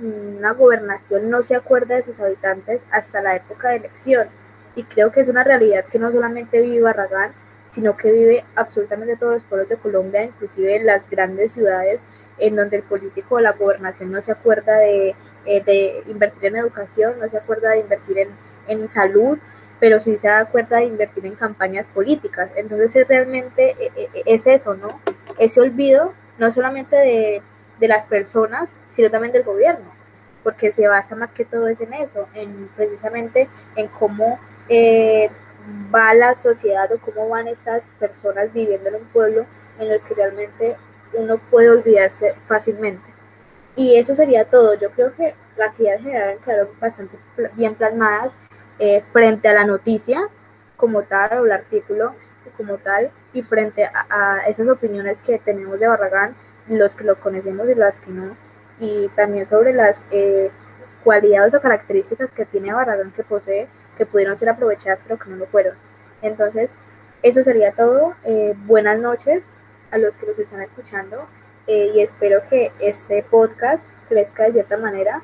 una 0.00 0.52
gobernación 0.52 1.28
no 1.28 1.42
se 1.42 1.54
acuerda 1.54 1.96
de 1.96 2.02
sus 2.02 2.18
habitantes 2.20 2.86
hasta 2.90 3.20
la 3.20 3.36
época 3.36 3.68
de 3.68 3.76
elección. 3.76 4.28
Y 4.74 4.84
creo 4.84 5.12
que 5.12 5.20
es 5.20 5.28
una 5.28 5.44
realidad 5.44 5.84
que 5.84 5.98
no 5.98 6.12
solamente 6.12 6.60
vive 6.60 6.82
Barragán, 6.82 7.32
sino 7.70 7.96
que 7.96 8.12
vive 8.12 8.44
absolutamente 8.54 9.16
todos 9.16 9.34
los 9.34 9.44
pueblos 9.44 9.68
de 9.68 9.76
Colombia, 9.76 10.22
inclusive 10.24 10.76
en 10.76 10.86
las 10.86 11.10
grandes 11.10 11.52
ciudades 11.52 12.06
en 12.38 12.54
donde 12.54 12.76
el 12.76 12.82
político 12.84 13.36
o 13.36 13.40
la 13.40 13.52
gobernación 13.52 14.12
no 14.12 14.22
se 14.22 14.32
acuerda 14.32 14.76
de, 14.78 15.16
eh, 15.44 15.64
de 15.64 16.02
invertir 16.06 16.46
en 16.46 16.56
educación, 16.56 17.18
no 17.20 17.28
se 17.28 17.36
acuerda 17.36 17.70
de 17.70 17.78
invertir 17.78 18.18
en 18.18 18.28
en 18.68 18.88
salud, 18.88 19.38
pero 19.80 20.00
sí 20.00 20.16
se 20.16 20.28
da 20.28 20.46
cuenta 20.46 20.76
de 20.76 20.84
invertir 20.84 21.26
en 21.26 21.34
campañas 21.34 21.88
políticas. 21.88 22.50
Entonces 22.56 22.94
es 22.96 23.08
realmente 23.08 23.76
e, 23.78 23.92
e, 23.96 24.10
e, 24.14 24.22
es 24.26 24.46
eso, 24.46 24.74
¿no? 24.74 25.00
Ese 25.38 25.60
olvido 25.60 26.14
no 26.38 26.50
solamente 26.50 26.96
de, 26.96 27.42
las 27.80 28.06
personas, 28.06 28.74
sino 28.88 29.10
también 29.10 29.34
del 29.34 29.42
gobierno, 29.42 29.84
porque 30.42 30.72
se 30.72 30.88
basa 30.88 31.14
más 31.16 31.32
que 31.32 31.44
todo 31.44 31.68
es 31.68 31.82
en 31.82 31.92
eso, 31.92 32.26
en 32.32 32.70
precisamente 32.76 33.46
en 33.76 33.88
cómo 33.88 34.40
eh, 34.68 35.30
va 35.94 36.14
la 36.14 36.34
sociedad 36.34 36.90
o 36.92 36.98
cómo 36.98 37.28
van 37.28 37.48
esas 37.48 37.90
personas 37.98 38.52
viviendo 38.52 38.88
en 38.88 38.96
un 38.96 39.04
pueblo 39.06 39.46
en 39.78 39.90
el 39.90 40.00
que 40.02 40.14
realmente 40.14 40.76
uno 41.14 41.38
puede 41.50 41.70
olvidarse 41.70 42.34
fácilmente. 42.46 43.12
Y 43.76 43.96
eso 43.96 44.14
sería 44.14 44.44
todo. 44.44 44.74
Yo 44.74 44.90
creo 44.90 45.14
que 45.14 45.34
las 45.56 45.78
ideas 45.80 46.00
generales 46.00 46.40
quedaron 46.44 46.68
bastante 46.80 47.16
bien 47.54 47.74
plasmadas 47.74 48.36
eh, 48.78 49.02
frente 49.12 49.48
a 49.48 49.54
la 49.54 49.64
noticia 49.64 50.28
como 50.76 51.02
tal 51.02 51.38
o 51.38 51.44
el 51.44 51.52
artículo 51.52 52.14
como 52.56 52.76
tal 52.76 53.10
y 53.32 53.42
frente 53.42 53.84
a, 53.84 54.40
esas 54.48 54.68
opiniones 54.68 55.22
que 55.22 55.38
tenemos 55.38 55.80
de 55.80 55.88
Barragán, 55.88 56.36
los 56.68 56.94
que 56.94 57.04
lo 57.04 57.18
conocemos 57.18 57.68
y 57.68 57.74
las 57.74 58.00
que 58.00 58.10
no, 58.10 58.36
y 58.78 59.08
también 59.16 59.46
sobre 59.46 59.72
las 59.72 60.04
eh, 60.10 60.50
cualidades 61.02 61.54
o 61.54 61.60
características 61.60 62.32
que 62.32 62.44
tiene 62.44 62.72
Barragán 62.72 63.12
que 63.12 63.24
posee, 63.24 63.68
que 63.96 64.06
pudieron 64.06 64.36
ser 64.36 64.48
aprovechadas 64.48 65.00
pero 65.02 65.18
que 65.18 65.30
no 65.30 65.36
lo 65.36 65.46
fueron. 65.46 65.76
Entonces, 66.22 66.72
eso 67.22 67.42
sería 67.42 67.72
todo. 67.72 68.14
Eh, 68.24 68.54
buenas 68.66 68.98
noches 68.98 69.52
a 69.90 69.98
los 69.98 70.16
que 70.16 70.26
nos 70.26 70.38
están 70.38 70.62
escuchando 70.62 71.26
y 71.66 72.02
espero 72.02 72.42
que 72.50 72.72
este 72.78 73.22
podcast 73.22 73.88
crezca 74.10 74.44
de 74.44 74.52
cierta 74.52 74.76
manera 74.76 75.22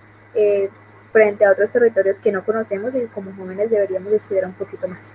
frente 1.13 1.45
a 1.45 1.51
otros 1.51 1.71
territorios 1.71 2.19
que 2.19 2.33
no 2.33 2.45
conocemos 2.45 2.95
y 2.95 3.05
como 3.07 3.35
jóvenes 3.35 3.69
deberíamos 3.69 4.13
estudiar 4.13 4.47
un 4.47 4.55
poquito 4.55 4.89
más. 4.89 5.13